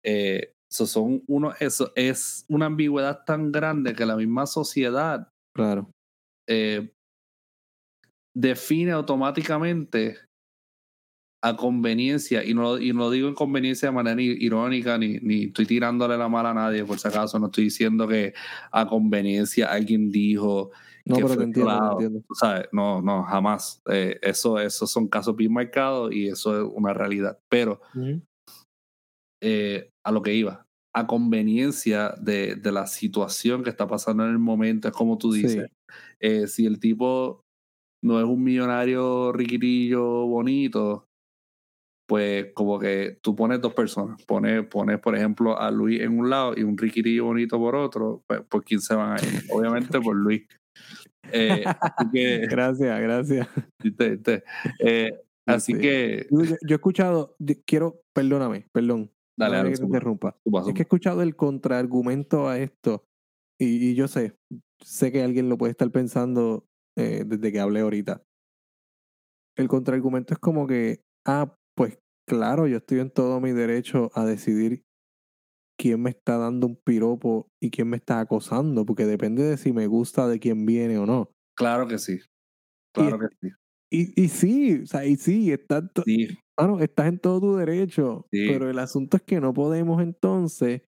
[0.04, 5.90] Eh, eso son uno, eso es una ambigüedad tan grande que la misma sociedad Claro.
[6.48, 6.90] eh,
[8.34, 10.16] define automáticamente
[11.44, 15.18] a conveniencia, y no, y no lo digo en conveniencia de manera i- irónica, ni,
[15.18, 18.32] ni estoy tirándole la mala a nadie, por si acaso, no estoy diciendo que
[18.70, 20.70] a conveniencia alguien dijo
[21.04, 22.24] No, que pero fue te entiendo, te violado, entiendo.
[22.34, 22.68] ¿sabes?
[22.72, 23.82] No, no, jamás.
[23.90, 27.36] Eh, eso, esos son casos bien marcados y eso es una realidad.
[27.48, 28.22] Pero Ujú.
[29.42, 30.64] Eh, a lo que iba,
[30.94, 35.32] a conveniencia de, de la situación que está pasando en el momento, es como tú
[35.32, 35.66] dices.
[35.68, 35.94] Sí.
[36.20, 37.42] Eh, si el tipo
[38.04, 41.04] no es un millonario riquitillo bonito,
[42.08, 46.28] pues como que tú pones dos personas, pones, pones por ejemplo a Luis en un
[46.28, 49.42] lado y un riquitillo bonito por otro, pues por quién se van a ir.
[49.50, 50.42] Obviamente por Luis.
[51.32, 53.48] Eh, así que, Gracias, gracias.
[53.82, 54.10] ¿viste?
[54.10, 54.44] ¿viste?
[54.80, 55.12] Eh,
[55.46, 55.78] así Sí.
[55.78, 57.36] que, Yo, yo- he escuchado,
[57.66, 59.10] quiero, perdóname, perdón.
[59.36, 60.36] Dale, dale, que te interrumpa.
[60.44, 63.04] Es que he escuchado el contraargumento a esto
[63.58, 64.36] y, y yo sé,
[64.80, 66.66] sé que alguien lo puede estar pensando
[66.96, 68.22] eh, desde que hablé ahorita.
[69.56, 74.24] El contraargumento es como que, ah, pues claro, yo estoy en todo mi derecho a
[74.24, 74.84] decidir
[75.78, 79.72] quién me está dando un piropo y quién me está acosando, porque depende de si
[79.72, 81.30] me gusta de quién viene o no.
[81.56, 82.20] Claro que sí.
[82.94, 83.54] Claro que sí.
[83.90, 86.28] Y, y sí, o sea, y sí, está, Sí,
[86.62, 88.46] Mano, estás en todo tu derecho, Sí.
[88.48, 90.82] pero el asunto es que no podemos entonces,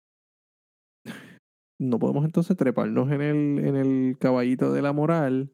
[1.80, 5.52] no podemos entonces treparnos en el, en el caballito de la moral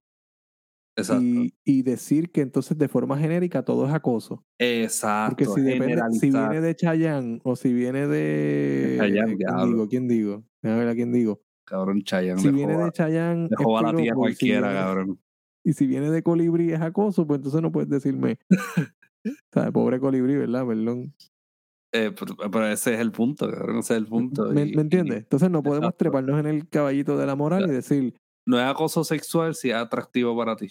[0.97, 1.23] exacto.
[1.23, 4.43] y, y decir que entonces de forma genérica todo es acoso.
[4.59, 5.35] Exacto.
[5.37, 8.95] Porque si depende, si viene de Chayanne o si viene de...
[8.99, 9.65] Chayanne, ¿Quién diablo.
[9.67, 9.87] digo?
[9.87, 10.43] ¿Quién digo?
[10.61, 11.41] Déjame ver a quién digo.
[11.65, 15.19] Cabrón, Chayanne Si viene de Chayanne es joba la tía a si cualquiera, viene- cabrón.
[15.65, 18.37] Y si viene de colibrí es acoso, pues entonces no puedes decirme...
[19.55, 20.65] o sea, pobre colibrí, ¿verdad?
[20.67, 21.13] Perdón.
[21.93, 23.77] Eh, pero, pero ese es el punto, cabrón.
[23.79, 24.49] Ese es el punto.
[24.51, 25.19] ¿Me, y- me entiendes?
[25.19, 25.97] Entonces no podemos Exacto.
[25.97, 28.13] treparnos en el caballito de la moral y decir,
[28.45, 30.67] no es acoso sexual si es atractivo para ti.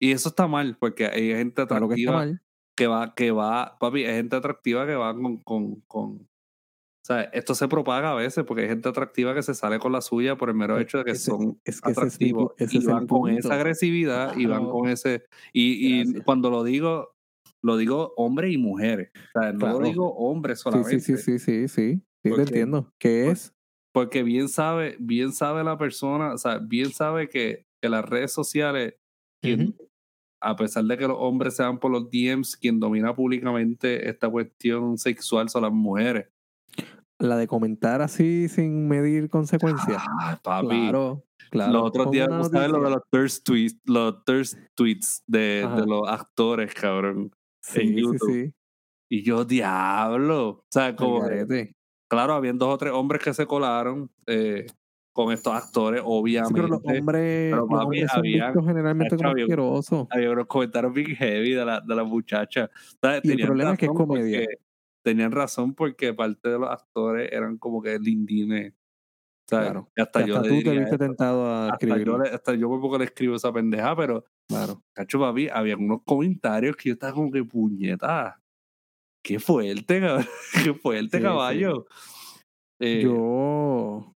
[0.00, 2.42] Y eso está mal, porque hay gente claro que está atractiva mal.
[2.76, 7.22] que va, que va, papi, hay gente atractiva que va con, con, con, o sea,
[7.22, 10.36] esto se propaga a veces porque hay gente atractiva que se sale con la suya
[10.36, 12.52] por el mero Pues, hecho de que ese- son es que ese es mi atractivos
[12.58, 13.38] y van con punto.
[13.38, 14.72] esa agresividad y van Claro.
[14.72, 17.16] con ese y, y cuando lo digo
[17.62, 19.80] lo digo hombres y mujeres o sea no Claro.
[19.80, 22.02] lo digo hombres solamente sí, sí, sí, sí, sí.
[22.24, 22.92] Sí, te entiendo.
[22.98, 23.54] ¿Qué es?
[23.94, 28.32] porque bien sabe bien sabe la persona o sea bien sabe que, que las redes
[28.32, 28.94] sociales
[29.42, 29.74] quien-
[30.40, 34.98] a pesar de que los hombres sean por los DMs quien domina públicamente esta cuestión
[34.98, 36.28] sexual son las mujeres
[37.18, 40.00] La de comentar así sin medir consecuencias.
[40.20, 41.72] Ah, papi Claro, claro.
[41.72, 46.08] Los otros días, sabes lo de los thirst tweets, los thirst tweets de, de los
[46.08, 47.32] actores, cabrón.
[47.68, 48.30] Sí, en sí, YouTube.
[48.32, 48.52] sí.
[49.10, 50.48] Y yo, diablo.
[50.48, 51.22] O sea, como,
[52.08, 54.66] claro, habían dos o tres hombres que se colaron eh,
[55.14, 56.54] con estos actores, Sí, obviamente.
[56.54, 60.06] pero los hombres, Pero, los hombres son había- generalmente como asquerosos.
[60.10, 62.70] Había unos comentarios bien heavy de la, de la muchacha.
[62.74, 64.40] O sea, Y el problema es que es comedia.
[64.40, 64.56] porque-
[65.02, 68.74] Tenían razón porque parte de los actores eran como que lindines.
[69.48, 69.88] Claro.
[69.96, 72.80] Y hasta yo hasta le tú te viste tentado a hasta yo, hasta yo por
[72.80, 74.82] poco le escribo esa pendeja, pero Claro.
[74.94, 78.40] Cacho, papi, había unos comentarios que yo estaba como que puñeta.
[79.24, 80.26] Qué fuerte, cabrón.
[80.70, 81.22] Qué fuerte, Sí, sí.
[81.22, 81.86] caballo.
[82.80, 84.12] Eh, Yo.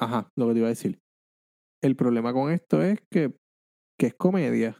[0.00, 0.98] Ajá, lo que te iba a decir.
[1.82, 3.32] El problema con esto es que,
[3.98, 4.78] que es comedia.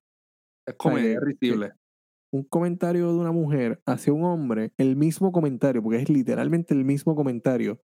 [0.66, 1.72] Es comedia, es risible.
[2.32, 6.84] Un comentario de una mujer hacia un hombre, el mismo comentario, porque es literalmente el
[6.84, 7.80] mismo comentario,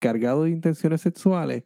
[0.00, 1.64] cargado de intenciones sexuales,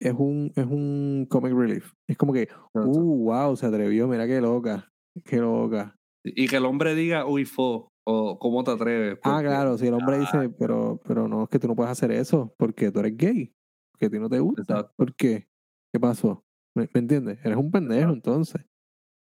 [0.00, 1.92] es un, es un comic relief.
[2.08, 4.92] Es como que, uh, wow, se atrevió, mira qué loca,
[5.24, 5.96] qué loca.
[6.24, 9.18] Y que el hombre diga, uy, fo, o cómo te atreves.
[9.22, 11.76] Ah, porque- claro, si el hombre Ah, dice, pero, pero no, es que tú no
[11.76, 13.54] puedes hacer eso, porque tú eres gay,
[13.98, 14.62] que a ti no te gusta.
[14.62, 14.92] Exacto.
[14.96, 15.48] ¿Por qué?
[15.92, 16.44] ¿Qué pasó?
[16.74, 17.38] ¿Me, me entiendes?
[17.44, 18.62] Eres un pendejo, entonces.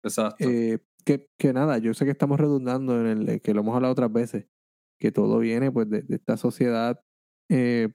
[0.03, 0.43] Exacto.
[0.47, 3.76] Eh, que, que nada, yo sé que estamos redundando en el eh, que lo hemos
[3.76, 4.47] hablado otras veces,
[4.99, 7.02] que todo viene pues de, de esta sociedad
[7.49, 7.89] eh,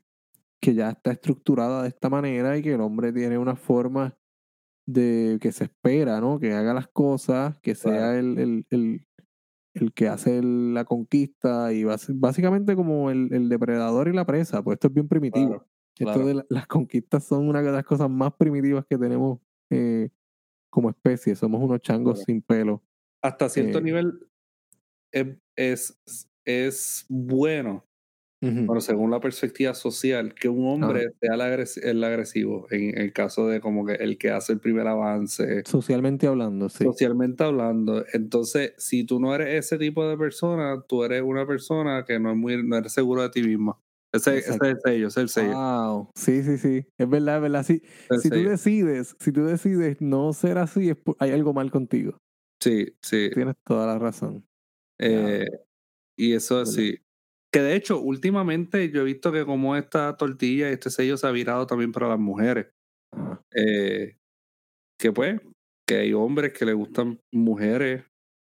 [0.61, 4.17] que ya está estructurada de esta manera y que el hombre tiene una forma
[4.87, 6.39] de que se espera, ¿no?
[6.39, 8.19] Que haga las cosas, que sea Claro.
[8.19, 9.07] el, el, el,
[9.75, 14.77] el que hace la conquista y básicamente como el, el depredador y la presa, pues
[14.77, 15.49] esto es bien primitivo.
[15.49, 15.67] Claro,
[15.99, 16.27] Esto claro.
[16.27, 19.41] de la- las conquistas son una de las cosas más primitivas que tenemos
[19.71, 20.11] eh,
[20.71, 21.35] como especie.
[21.37, 22.83] Somos unos changos sin pelo.
[23.27, 24.20] Hasta cierto eh, nivel
[25.12, 27.85] es, es, es bueno,
[28.43, 28.66] Ujú.
[28.66, 33.12] bueno, según la perspectiva social, que un hombre sea el, agres- el agresivo, en el
[33.12, 36.85] caso de como que el que hace el primer avance, Socialmente hablando, sí.
[36.85, 38.05] socialmente hablando.
[38.12, 42.31] Entonces, si tú no eres ese tipo de persona, tú eres una persona que no
[42.33, 43.79] es muy, no eres seguro de ti misma.
[44.12, 45.55] Ese, ese es el sello, ese es el sello.
[45.55, 46.11] Wow.
[46.14, 46.87] Sí, sí, sí.
[46.97, 47.62] Es verdad, es verdad.
[47.64, 47.83] Sí.
[48.11, 52.16] el Si tú decides, si tú decides no ser así, es hay algo mal contigo.
[52.67, 53.31] Sí, sí.
[53.33, 54.45] Tienes toda la razón.
[54.99, 55.47] Eh,
[56.19, 56.99] y eso sí.
[57.53, 61.27] Que de hecho, últimamente yo he visto que como esta tortilla y este sello se
[61.27, 62.69] ha virado también para las mujeres.
[63.12, 63.41] Ajá.
[63.55, 64.17] Eh,
[65.01, 65.41] que pues,
[65.89, 68.05] que hay hombres que le gustan mujeres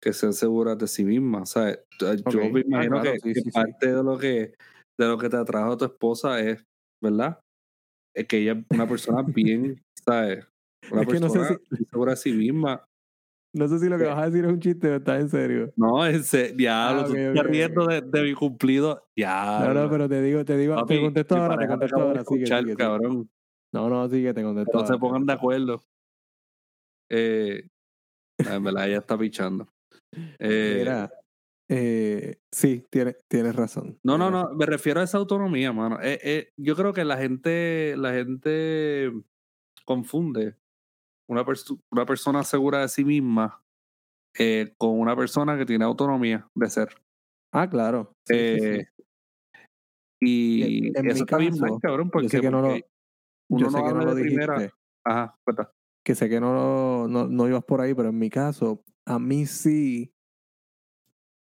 [0.02, 1.52] que sean seguras de sí mismas.
[1.52, 1.80] ¿sabes?
[2.00, 2.36] Yo Ok.
[2.54, 4.54] me Ah, imagino claro, que, sí, que parte de lo que
[5.00, 6.64] de lo que te atrajo a tu esposa es,
[7.04, 7.40] ¿verdad?
[8.16, 10.48] Es que ella es una persona bien, ¿sabes?
[10.92, 11.60] Una Es que no sé persona
[11.92, 12.87] segura de sí misma.
[13.54, 14.10] No sé si lo que Sí.
[14.10, 15.74] vas a decir es un chiste o estás en serio.
[15.78, 17.52] No, ese, diablo, Ah, tú ok, te ok, estás ok.
[17.52, 18.96] riendo de, de mi cumplido.
[18.96, 19.74] No, Diablo.
[19.84, 22.60] no, pero te digo, te digo, Papi, te contesto ahora, te contesto ahora, sigue, escuchar,
[22.60, 22.84] sigue, sigue.
[22.84, 23.30] cabrón.
[23.74, 25.00] No, no, sigue, te contesto no se ahora.
[25.00, 25.82] pongan de acuerdo.
[27.10, 27.68] Eh,
[28.38, 29.68] en verdad, ella está pichando.
[30.40, 31.10] Eh, Mira,
[31.70, 33.98] eh, sí, tienes, tienes razón.
[34.04, 36.00] no, no, no, me refiero a esa autonomía, mano.
[36.02, 39.12] Eh, eh, yo creo que la gente, la gente
[39.86, 40.56] confunde
[41.28, 43.62] una, perso- una persona segura de sí misma
[44.38, 46.90] eh, con una persona que tiene autonomía de ser.
[47.54, 48.12] Ah, claro.
[48.26, 48.68] Sí, sí, sí.
[48.68, 48.86] Eh,
[50.20, 52.62] Y En- en eso mi está bien mal, caso, cabrón, porque, Yo sé que no
[52.62, 52.68] lo,
[53.50, 54.54] uno no que no lo primera.
[54.56, 54.76] dijiste,
[55.06, 55.72] Ajá, cuenta.
[56.04, 59.46] que sé que no, no, no ibas por ahí, pero en mi caso, a mí
[59.46, 60.12] sí,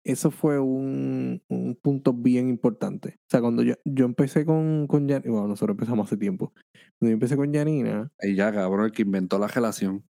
[0.03, 3.19] eso fue un, un punto bien importante.
[3.19, 6.53] O sea, cuando yo, yo empecé con, con Janina, bueno, nosotros empezamos hace tiempo.
[6.99, 10.03] Cuando yo empecé con Janina, Ahí ya, cabrón, el que inventó la relación.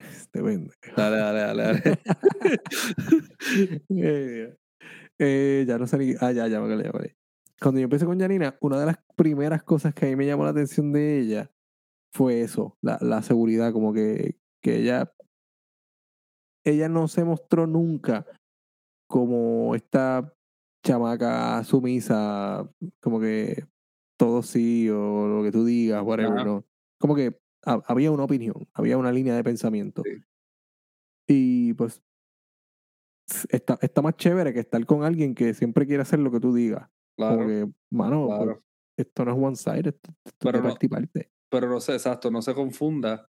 [0.00, 0.74] este vende.
[0.96, 1.82] Dale, dale, dale, dale.
[3.90, 4.56] Eh,
[5.18, 6.14] eh, ya no sé ni.
[6.20, 7.16] Ah, ya, ya me acordé, ya acordé.
[7.60, 10.44] Cuando yo empecé con Janina, una de las primeras cosas que a mí me llamó
[10.44, 11.50] la atención de ella
[12.12, 15.12] fue eso, la, la seguridad, como que, que ella.
[16.64, 18.26] Ella no se mostró nunca
[19.08, 20.32] como esta
[20.84, 23.64] chamaca sumisa, como que
[24.18, 26.44] todo sí o lo que tú digas, whatever, Ajá.
[26.44, 26.64] ¿no?
[27.00, 30.02] Como que ha- había una opinión, había una línea de pensamiento.
[30.04, 30.22] Sí.
[31.26, 32.02] Y pues
[33.50, 36.54] está, está más chévere que estar con alguien que siempre quiere hacer lo que tú
[36.54, 36.88] digas.
[37.16, 38.64] Claro, Como que, mano, pues, claro.
[38.96, 41.30] esto no es one side, esto, esto Pero es no- parte.
[41.50, 43.28] Pero no sé, exacto, no se confunda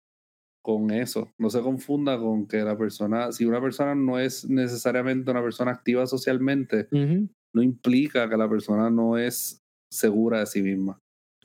[0.62, 1.28] con eso.
[1.38, 5.70] No se confunda con que la persona, si una persona no es necesariamente una persona
[5.72, 6.88] activa socialmente,
[7.54, 9.58] no implica que la persona no es
[9.92, 10.98] segura de sí misma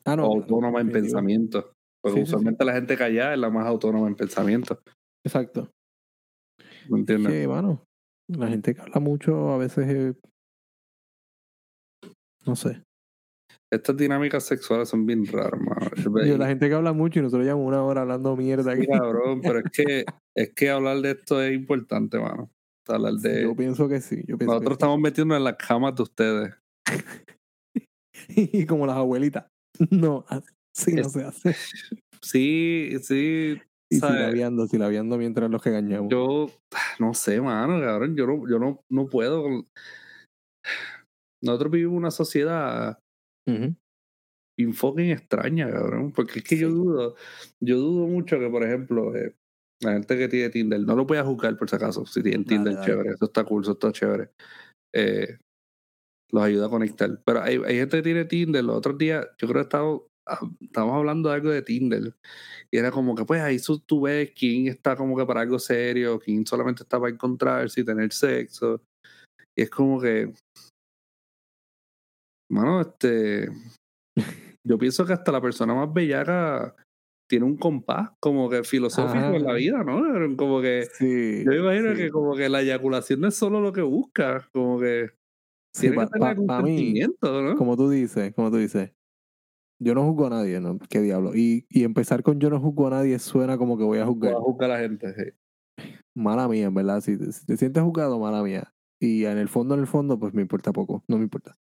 [0.06, 0.28] Ah, no.
[0.28, 1.72] o autónoma en pensamiento.
[2.04, 2.36] Porque Sí, sí, sí.
[2.36, 4.80] usualmente la gente callada es la más autónoma en pensamiento.
[5.26, 5.72] Exacto.
[6.90, 7.32] ¿Me entiendes?
[7.34, 7.84] Que, mano,
[8.28, 10.16] la gente que habla mucho a veces es-
[12.46, 12.84] No sé.
[13.72, 16.24] Estas dinámicas sexuales son bien raras, mano.
[16.26, 18.88] Yo, la gente que habla mucho y nosotros llevamos una hora hablando mierda Sí, aquí.
[18.88, 20.06] cabrón, pero es que,
[20.36, 22.50] es que hablar de esto es importante, mano.
[22.88, 23.42] Hablar de...
[23.44, 24.18] Yo pienso que sí.
[24.28, 26.54] Yo pienso Nosotros que estamos metiendo en las camas de ustedes.
[26.88, 27.02] sí.
[28.54, 29.46] Y como las abuelitas.
[29.92, 31.56] No, así no Es- se hace.
[32.22, 33.60] Sí, sí.
[33.92, 36.10] Y silabiando, silabiando mientras los regañamos.
[36.10, 36.48] Yo
[37.00, 38.16] no sé, mano, cabrón.
[38.16, 39.46] Yo no, yo no, no puedo.
[41.44, 43.00] Nosotros vivimos en una sociedad
[43.48, 43.76] Ujú.
[44.58, 46.12] bien fucking extraña, cabrón.
[46.14, 46.74] Porque es que yo Sí.
[46.76, 47.16] dudo,
[47.60, 49.36] yo dudo mucho que, por ejemplo, eh,
[49.82, 52.46] la gente que tiene Tinder, no lo voy a juzgar por si acaso, si tienen
[52.46, 52.86] Tinder, dale.
[52.86, 54.30] chévere, eso está cool, eso está chévere.
[54.94, 55.38] Eh,
[56.32, 57.22] los ayuda a conectar.
[57.26, 60.40] Pero hay, hay gente que tiene Tinder, los otros días, yo creo que estaba ah,
[60.62, 62.16] estamos hablando de algo de Tinder.
[62.72, 66.20] Y era como que, pues ahí tú ves quién está como que para algo serio,
[66.20, 68.82] quién solamente está para encontrarse y tener sexo.
[69.56, 70.34] Y es como que,
[72.50, 73.48] mano, este,
[74.64, 76.76] yo pienso que hasta la persona más bellaca
[77.30, 80.36] tiene un compás como que filosófico en la vida, ¿no?
[80.38, 81.44] Como que Sí.
[81.44, 81.98] yo me imagino sí.
[82.02, 85.10] que como que la eyaculación no es solo lo que busca, como que
[85.76, 87.56] Sí, tiene pa- que tener pa- un pa mí, sentimiento, ¿no?
[87.58, 88.94] como tú dices, como tú dices,
[89.82, 90.80] yo no juzgo a nadie, ¿no?
[90.90, 91.36] ¿Qué diablo?
[91.36, 94.34] Y, y empezar con yo no juzgo a nadie suena como que voy a juzgar.
[94.34, 95.84] a juzgar a la gente, sí.
[96.16, 97.02] Mala mía, en verdad.
[97.02, 98.72] Si te, si te sientes juzgado, mala mía.
[99.02, 101.04] Y en el fondo, en el fondo, pues me importa poco.
[101.10, 101.58] No me importa.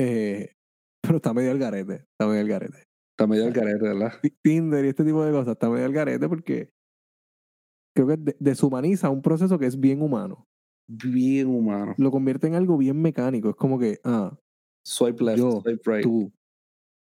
[0.00, 0.52] Eh,
[1.02, 2.06] pero está medio al garete.
[2.12, 2.84] Está medio al garete.
[3.16, 4.12] Está medio al carete, ¿verdad?
[4.22, 6.70] Ti- Tinder y este tipo de cosas está medio al garete porque
[7.94, 10.46] creo que de- deshumaniza un proceso que es bien humano.
[10.88, 11.94] Bien humano.
[11.98, 13.50] Lo convierte en algo bien mecánico.
[13.50, 14.36] Es como que, ah,
[14.84, 16.02] Swipe left, Yo, swipe right.
[16.02, 16.32] tú,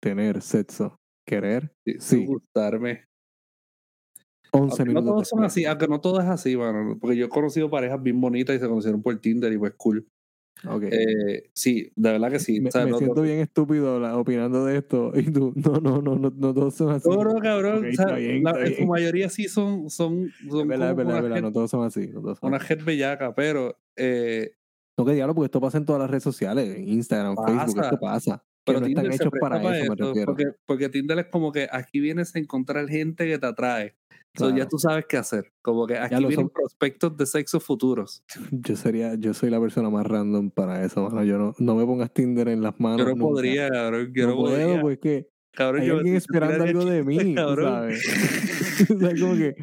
[0.02, 0.96] tener sexo,
[1.26, 2.26] querer, Sí, sí.
[2.26, 3.04] gustarme.
[4.52, 6.98] 11 Aunque no minutos todos son así, aunque no todo es así, mano.
[6.98, 10.06] Porque yo he conocido parejas bien bonitas y se conocieron por Tinder y pues cool.
[10.66, 10.82] Ok.
[10.90, 12.60] Eh, sí, de verdad que sí.
[12.60, 15.80] me sea, me no- siento no- bien estúpido la- opinando de esto y tú, no,
[15.80, 17.08] no, no, no, no todos son así.
[17.08, 17.78] No, no, cabrón.
[17.78, 20.96] Ok, o sea, bien, la- en su mayoría sí son, son, son Es verdad, es
[20.96, 22.08] verdad, verdad, jet- no todos son así.
[22.08, 24.52] No, todos son una jet bellaca, pero eh,
[24.96, 27.82] No, que diablo, porque esto pasa en todas las redes sociales, en Instagram, Facebook, Pasa.
[27.88, 28.44] esto pasa.
[28.64, 30.26] pero no están hechos presta para eso, me refiero.
[30.26, 33.94] Porque, porque Tinder es como que aquí vienes a encontrar gente que te atrae.
[34.36, 34.68] So, ya Claro.
[34.70, 35.52] tú sabes qué hacer.
[35.62, 38.22] Como que aquí vienen son- prospectos de sexo futuros.
[38.52, 41.24] Yo sería, yo soy la persona más random para eso, mano.
[41.24, 42.98] Yo no, no me pongas Tinder en las manos.
[42.98, 43.24] Yo no nunca.
[43.24, 44.12] podría, cabrón.
[44.14, 44.80] Yo no, no, puedo, podría.
[44.82, 47.64] pues que Cabrón, hay yo alguien esperando algo de mí, cabrón.
[47.64, 48.02] ¿sabes?
[48.96, 49.54] o sea, como que,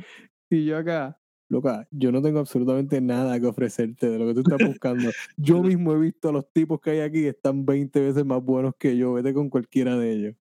[0.49, 4.39] y yo acá, loca, yo no tengo absolutamente nada que ofrecerte de lo que tú
[4.41, 5.09] estás buscando.
[5.37, 8.43] Yo mismo he visto a los tipos que hay aquí que están 20 veces más
[8.43, 9.13] buenos que yo.
[9.13, 10.35] Vete con cualquiera de ellos.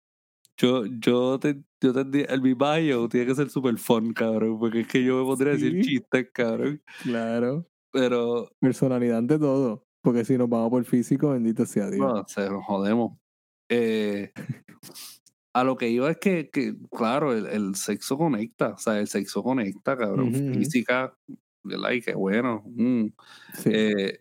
[0.57, 4.57] Yo, yo te, yo te di- el mi bio tiene que ser super fun, cabrón,
[4.57, 6.81] porque es que yo me pondría a decir chistes, cabrón.
[7.03, 7.67] Claro.
[7.91, 9.85] Pero, Personalidad ante todo.
[10.01, 11.99] Porque si nos vamos por físico, bendito sea Dios.
[12.05, 13.17] no, se nos jodemos.
[13.69, 14.31] Eh,
[15.53, 19.07] a lo que iba es que, que claro, el, el sexo conecta, o sea, el
[19.07, 20.31] sexo conecta, cabrón.
[20.53, 21.17] Física,
[21.63, 21.91] ¿verdad?
[21.91, 22.63] Y qué bueno.
[22.67, 23.05] mm.
[23.55, 23.69] Sí.
[23.73, 24.19] Eh,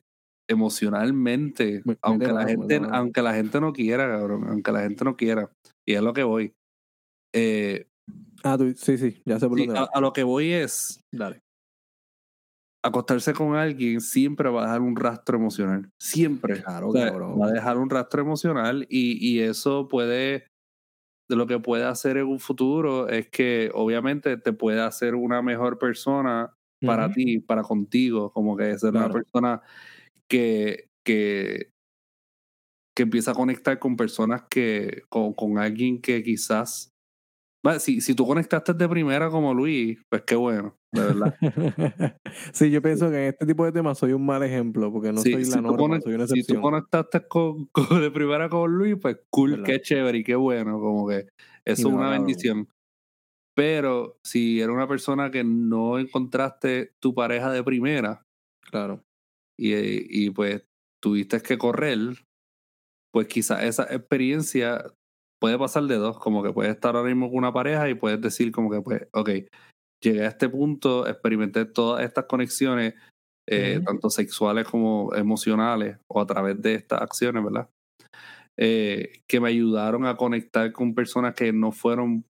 [0.48, 5.16] emocionalmente, Me- aunque la gente, aunque la gente no quiera, cabrón, aunque la gente no
[5.16, 5.50] quiera,
[5.86, 6.54] y es lo que voy.
[7.34, 7.86] Eh,
[8.42, 11.40] Ah, tú, sí, sí, ya sé por sí, a, lo que voy es Dale.
[12.82, 15.90] acostarse con alguien siempre va a dejar un rastro emocional.
[15.98, 16.62] Siempre.
[16.62, 17.40] Claro, O sea, cabrón.
[17.40, 20.46] Va a dejar un rastro emocional y, y eso puede,
[21.28, 25.40] de lo que puede hacer en un futuro es que obviamente te puede hacer una
[25.42, 26.54] mejor persona
[26.84, 29.14] para ti, para contigo, como que ser una Claro.
[29.14, 29.62] persona
[30.28, 31.70] que, que,
[32.96, 36.90] que empieza a conectar con personas que, con, con alguien que quizás,
[37.78, 41.34] si, si tú conectaste de primera como Luis, pues qué bueno, de verdad.
[42.52, 45.20] sí, yo pienso que en este tipo de temas soy un mal ejemplo porque no
[45.20, 46.62] Sí, soy si la norma, conect- soy una si tú excepción.
[46.62, 49.64] conectaste con, con- de primera con Luis, pues cool, ¿Verdad?
[49.66, 51.28] qué chévere y qué bueno, como que eso
[51.64, 52.18] es no, una cabrón.
[52.26, 52.68] bendición.
[53.56, 58.22] Pero si era una persona que no encontraste tu pareja de primera
[58.62, 59.02] Claro.
[59.56, 59.74] y,
[60.26, 60.64] y pues
[61.00, 61.98] tuviste que correr,
[63.14, 64.84] pues quizás esa experiencia
[65.40, 68.20] puede pasar de dos, como que puedes estar ahora mismo con una pareja y puedes
[68.20, 69.30] decir como que pues, ok,
[70.02, 72.94] llegué a este punto, experimenté todas estas conexiones,
[73.48, 77.68] eh, tanto sexuales como emocionales, o a través de estas acciones, ¿verdad?
[78.56, 82.24] Eh, que me ayudaron a conectar con personas que no fueron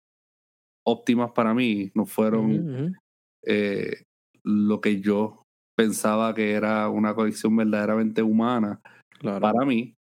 [0.86, 2.96] óptimas para mí, no fueron
[3.44, 4.04] eh,
[4.44, 5.42] lo que yo
[5.76, 8.80] pensaba que era una conexión verdaderamente humana
[9.18, 9.40] Claro.
[9.40, 9.94] para mí,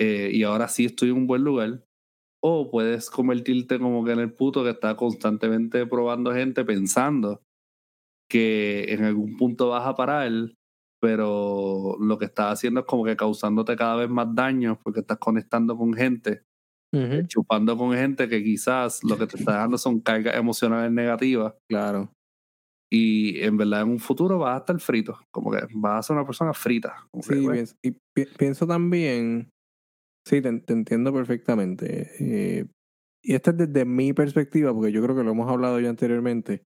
[0.00, 1.84] eh, y ahora sí estoy en un buen lugar.
[2.42, 7.42] O puedes convertirte como que en el puto que está constantemente probando gente pensando
[8.30, 10.30] que en algún punto vas a parar,
[11.00, 15.18] pero lo que estás haciendo es como que causándote cada vez más daño porque estás
[15.18, 16.42] conectando con gente,
[16.92, 21.54] Ujú, chupando con gente que quizás lo que te está dando son cargas emocionales negativas
[21.68, 22.12] Claro.
[22.92, 26.16] y en verdad en un futuro vas a estar frito, como que vas a ser
[26.16, 27.06] una persona frita.
[27.10, 29.50] como que, Sí, pues, pienso, y pi- pienso también,
[30.24, 32.10] sí, te, te entiendo perfectamente.
[32.18, 32.66] eh,
[33.22, 36.62] y esto es desde mi perspectiva, porque yo creo que lo hemos hablado ya anteriormente,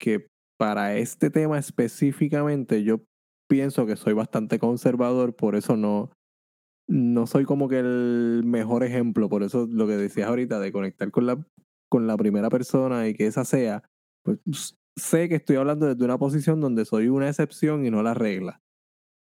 [0.00, 0.26] que
[0.58, 3.04] para este tema específicamente yo
[3.48, 6.10] pienso que soy bastante conservador, por eso no,
[6.88, 11.10] no soy como que el mejor ejemplo, por eso lo que decías ahorita de conectar
[11.10, 11.46] con la,
[11.88, 13.84] con la primera persona y que esa sea,
[14.24, 18.14] pues sé que estoy hablando desde una posición donde soy una excepción y no la
[18.14, 18.60] regla.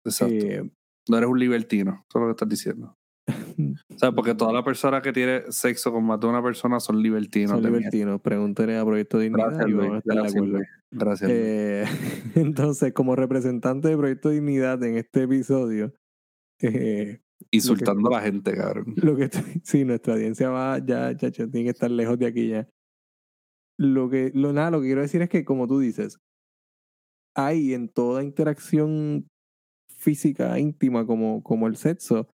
[0.04, 0.34] exacto.
[0.34, 0.70] Eh,
[1.08, 2.96] No eres un libertino, eso es lo que estás diciendo.
[3.26, 7.02] O sea, porque toda la persona que tiene sexo con más de una persona son
[7.02, 7.52] libertinos.
[7.52, 8.20] Son libertinos.
[8.20, 10.58] Pregúntele a Proyecto Dignidad Gracias, y vamos a estar de acuerdo.
[10.90, 11.30] Gracias.
[11.32, 11.84] Eh,
[12.34, 15.94] entonces, como representante de Proyecto Dignidad en este episodio,
[16.60, 17.20] eh,
[17.50, 18.94] Insultando a la gente, cabrón.
[18.96, 22.48] lo que estoy- sí, nuestra audiencia va ya, chacho, tiene que estar lejos de aquí
[22.48, 22.68] ya.
[23.78, 26.18] Lo que, lo, nada, lo que quiero decir es que, como tú dices,
[27.36, 29.26] hay en toda interacción
[29.96, 32.28] física íntima como, como el sexo,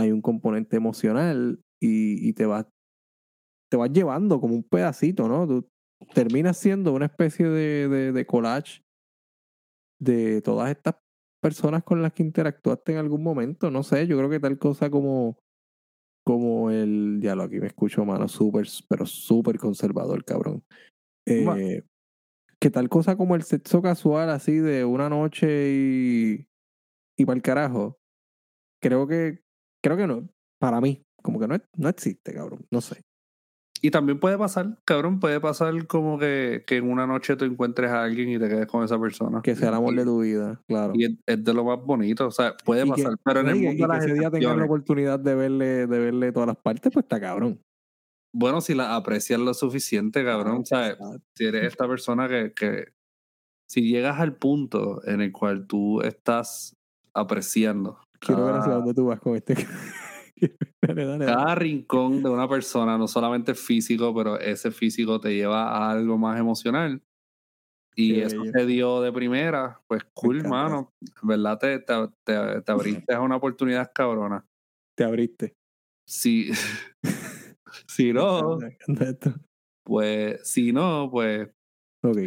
[0.00, 2.66] hay un componente emocional y, y te vas
[3.70, 5.46] te vas llevando como un pedacito, ¿no?
[5.46, 5.68] Tú
[6.12, 8.82] terminas siendo una especie de, de, de collage
[10.00, 10.96] de todas estas
[11.40, 13.70] personas con las que interactuaste en algún momento.
[13.70, 15.38] No sé, yo creo que tal cosa como,
[16.26, 20.64] como el, ya lo aquí me escucho, mano, súper, pero súper conservador, cabrón.
[21.26, 21.82] Eh,
[22.58, 26.46] que tal cosa como el sexo casual, así de una noche y,
[27.16, 27.98] y para el carajo,
[28.82, 29.44] creo que,
[29.82, 30.28] creo que no,
[30.58, 33.02] para mí, como que no, no existe, cabrón, no sé.
[33.82, 37.90] Y también puede pasar, cabrón, puede pasar como que, que en una noche tú encuentres
[37.90, 39.40] a alguien y te quedes con esa persona.
[39.42, 40.92] Que sea el amor de tu vida, claro.
[40.94, 43.48] Y es, es de lo más bonito, o sea, puede Y que- pasar, pero en
[43.48, 46.48] el que- mundo y que ese día tengas la oportunidad de verle, de verle todas
[46.48, 47.58] las partes, pues está cabrón.
[48.34, 50.96] bueno, si la aprecias lo suficiente, cabrón, ¿sabes?
[51.34, 52.92] Si eres esta persona que, que,
[53.66, 56.76] si llegas al punto en el cual tú estás
[57.14, 59.54] apreciando Quiero ver hacia cada, dónde tú vas con este.
[60.82, 61.36] dale, dale, dale.
[61.36, 66.18] cada rincón de una persona, no solamente físico, pero ese físico te lleva a algo
[66.18, 67.02] más emocional.
[67.96, 68.52] Y Qué eso bello.
[68.52, 70.92] se dio de primera, pues cool, mano.
[71.22, 71.94] En verdad te, te,
[72.24, 74.46] te, te abriste a una oportunidad cabrona.
[74.96, 75.54] Te abriste.
[76.06, 76.50] Si,
[77.86, 78.58] si no,
[79.84, 81.48] pues, si no, pues,
[82.02, 82.18] Ok.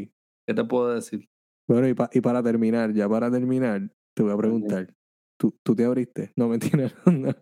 [0.46, 1.28] ¿qué te puedo decir?
[1.68, 4.94] Bueno, y, pa- y para terminar, ya para terminar, te voy a preguntar.
[5.44, 6.32] ¿Tú, tú te abriste?
[6.38, 6.90] No, mentira.
[7.06, 7.36] no.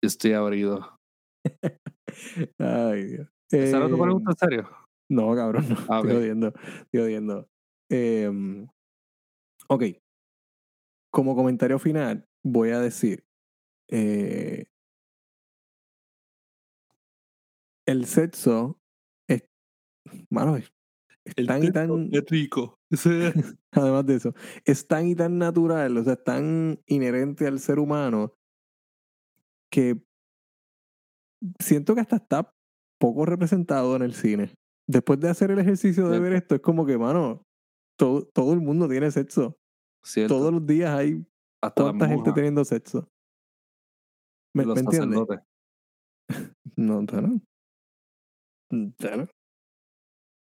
[0.00, 0.98] Estoy abrido.
[2.58, 3.28] Ay, Dios.
[3.48, 4.68] ¿Esa era tu Eh, pregunta en serio?
[5.08, 5.76] No, cabrón, no.
[5.88, 6.16] Ah, Estoy ok.
[6.16, 6.48] jodiendo.
[6.48, 7.48] Estoy jodiendo.
[7.88, 8.66] Em,
[9.68, 9.84] ok.
[11.12, 13.24] Como comentario final, voy a decir.
[13.88, 14.64] eh,
[17.86, 18.80] el sexo
[19.28, 19.44] es.
[20.28, 20.72] Mano, es,
[21.24, 22.08] es tan y tan.
[22.12, 22.78] Es rico.
[23.72, 27.78] Además de eso, es tan y tan natural, o sea, es tan inherente al ser
[27.78, 28.34] humano
[29.70, 30.02] que
[31.58, 32.54] siento que hasta está
[32.98, 34.54] poco representado en el cine.
[34.86, 36.22] Después de hacer el ejercicio de Cierto.
[36.22, 37.46] ver esto, es como que, mano,
[37.96, 39.58] todo, todo el mundo tiene sexo.
[40.04, 40.36] Cierto.
[40.36, 41.24] Todos los días hay
[41.62, 43.08] Hasta cuánta gente teniendo sexo.
[44.54, 45.20] ¿Me, los me entiendes?
[46.76, 47.20] No, no,
[48.70, 49.28] no.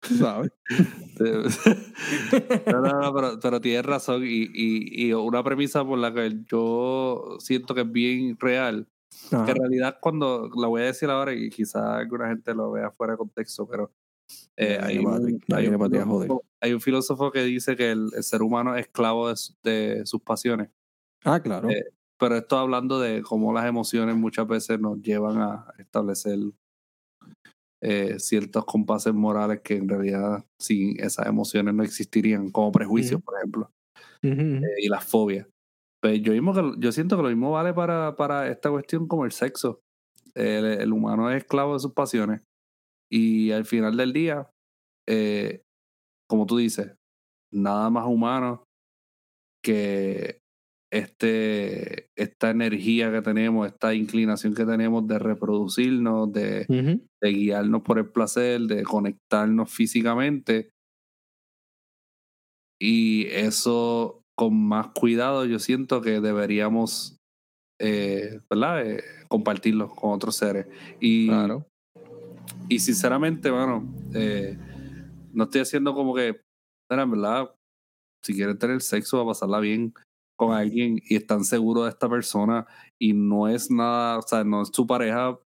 [0.18, 0.53] Sabes.
[2.66, 6.42] No, no, no, pero, pero tienes razón y, y, y una premisa por la que
[6.47, 8.86] yo siento que es bien real,
[9.30, 9.51] que Ajá.
[9.51, 13.14] en realidad cuando la voy a decir ahora y quizás alguna gente lo vea fuera
[13.14, 13.90] de contexto, pero
[14.57, 18.42] eh, hay, un, hay, un filósofo, hay un filósofo que dice que el, el ser
[18.42, 20.68] humano es esclavo de, de sus pasiones,
[21.24, 21.68] Ah, claro.
[21.68, 21.84] Eh,
[22.18, 26.38] pero esto hablando de cómo las emociones muchas veces nos llevan a establecer
[27.89, 33.24] eh, ciertos compases morales que en realidad sin esas emociones no existirían, como prejuicios, Ujú.
[33.24, 33.70] por ejemplo,
[34.24, 34.64] Ujú, ujú.
[34.64, 35.47] eh, y las fobias.
[36.03, 39.24] Pues yo, mismo que, yo siento que lo mismo vale para, para esta cuestión como
[39.24, 39.82] el sexo.
[40.34, 42.43] El, el humano es esclavo de sus pasiones
[43.09, 44.51] y al final del día,
[45.09, 45.62] eh,
[46.28, 46.93] como tú dices,
[47.53, 48.64] nada más humano
[49.64, 50.41] que
[50.99, 56.66] este, esta energía que tenemos, esta inclinación que tenemos de reproducirnos, de,
[57.22, 60.70] guiarnos por el placer, de conectarnos físicamente.
[62.80, 67.16] Y eso con más cuidado yo siento que deberíamos
[67.78, 68.86] eh, ¿verdad?
[68.86, 70.66] Eh, compartirlo con otros seres.
[71.01, 71.66] Y, Claro.
[72.68, 74.57] y sinceramente, bueno, eh,
[75.32, 76.40] no estoy haciendo como que,
[76.90, 77.55] en verdad,
[78.24, 79.92] si quieren tener sexo, va a pasarla bien
[80.37, 82.66] con alguien y están seguros de esta persona
[82.99, 85.41] y no es nada, o sea, no es su pareja, o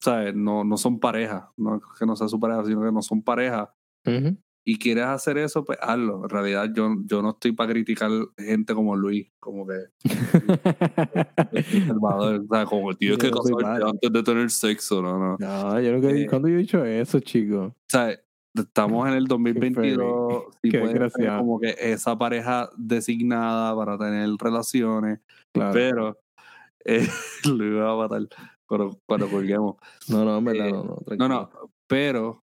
[0.00, 3.02] sea, no, no son pareja, no es que no sea su pareja, sino que no
[3.02, 3.74] son pareja
[4.06, 4.36] Ujú.
[4.64, 6.22] y quieres hacer eso, pues hazlo.
[6.24, 9.74] En realidad yo, yo no estoy para criticar gente como Luis, como que
[11.50, 13.88] conservador, o sea, como que no soy casarte malo.
[13.90, 15.36] antes de tener sexo, no, no.
[15.38, 16.26] No, yo nunca Eh.
[16.28, 17.58] ¿Cuándo yo he dicho eso, chico?
[17.64, 18.16] O sea,
[18.62, 21.38] estamos en el 2022, sí Qué puede ser desgraciado.
[21.40, 25.20] como que esa pareja designada para tener relaciones,
[25.54, 25.72] Claro.
[25.72, 26.18] pero
[26.84, 27.06] eh,
[27.44, 28.28] lo iba a matar
[28.68, 29.76] cuando, cuando colguemos.
[30.08, 30.88] no, no, en verdad, eh, no, no.
[30.90, 31.28] No, tranquilo.
[31.28, 31.50] no,
[31.88, 32.42] pero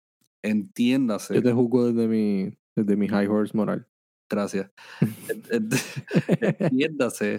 [0.45, 1.35] entiéndase.
[1.35, 3.87] Yo te juzgo desde mi, desde mi high horse moral.
[4.31, 4.71] Gracias.
[5.29, 7.37] Ent- ent- Entiéndase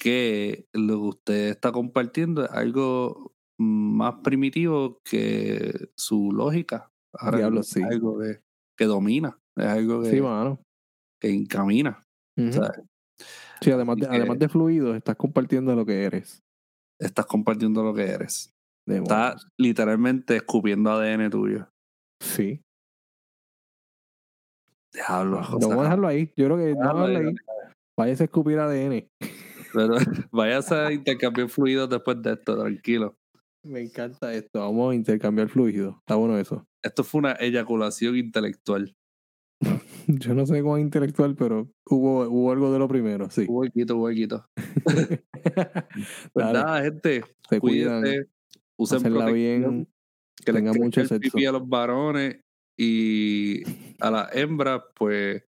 [0.00, 6.90] que lo que usted está compartiendo es algo más primitivo que su lógica.
[7.14, 7.82] Ahora Diablo, es sí.
[7.82, 8.40] algo que,
[8.76, 10.60] que domina, es algo que, Sí, mano.
[11.20, 12.02] que encamina.
[13.60, 16.42] Sí, además de, además de fluidos, estás compartiendo lo que eres.
[16.98, 18.54] Estás compartiendo lo que eres.
[18.86, 19.08] Demonios.
[19.10, 21.68] Estás literalmente escupiendo ADN tuyo.
[22.22, 22.62] Sí.
[24.92, 26.32] Diablo, No, vamos a dejarlo ahí.
[26.36, 27.34] Yo creo que dejarlo ahí, ahí.
[27.98, 29.08] Váyase a escupir ADN.
[29.72, 29.94] Pero
[30.32, 33.16] vayas a intercambiar fluidos después de esto, tranquilo.
[33.62, 34.60] Me encanta esto.
[34.60, 35.96] Vamos a intercambiar fluidos.
[35.98, 36.66] Está bueno eso.
[36.82, 38.96] Esto fue una eyaculación intelectual.
[40.06, 43.46] Yo no sé cuán intelectual, pero hubo, hubo algo de lo primero, sí.
[43.48, 44.46] Huequito, huequito.
[46.34, 48.26] Pues nada, gente, se cuídense,
[48.76, 49.88] usen protección, bien.
[50.44, 51.38] que tengan mucho el sexo.
[51.38, 52.40] a los varones
[52.76, 53.62] y
[54.00, 55.42] a las hembras, pues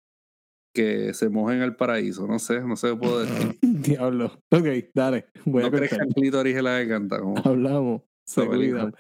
[0.75, 2.27] que se mojen el paraíso.
[2.27, 3.59] No sé, no sé qué puedo decir.
[3.63, 4.43] Diablo.
[4.51, 5.27] Ok, dale.
[5.45, 5.89] Voy no a cortar.
[5.89, 8.03] crezcan clítoris en la garganta, como Hablamos.
[8.25, 8.95] Se cuidan.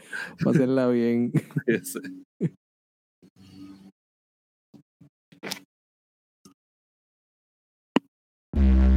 [0.44, 1.32] Pásenla bien.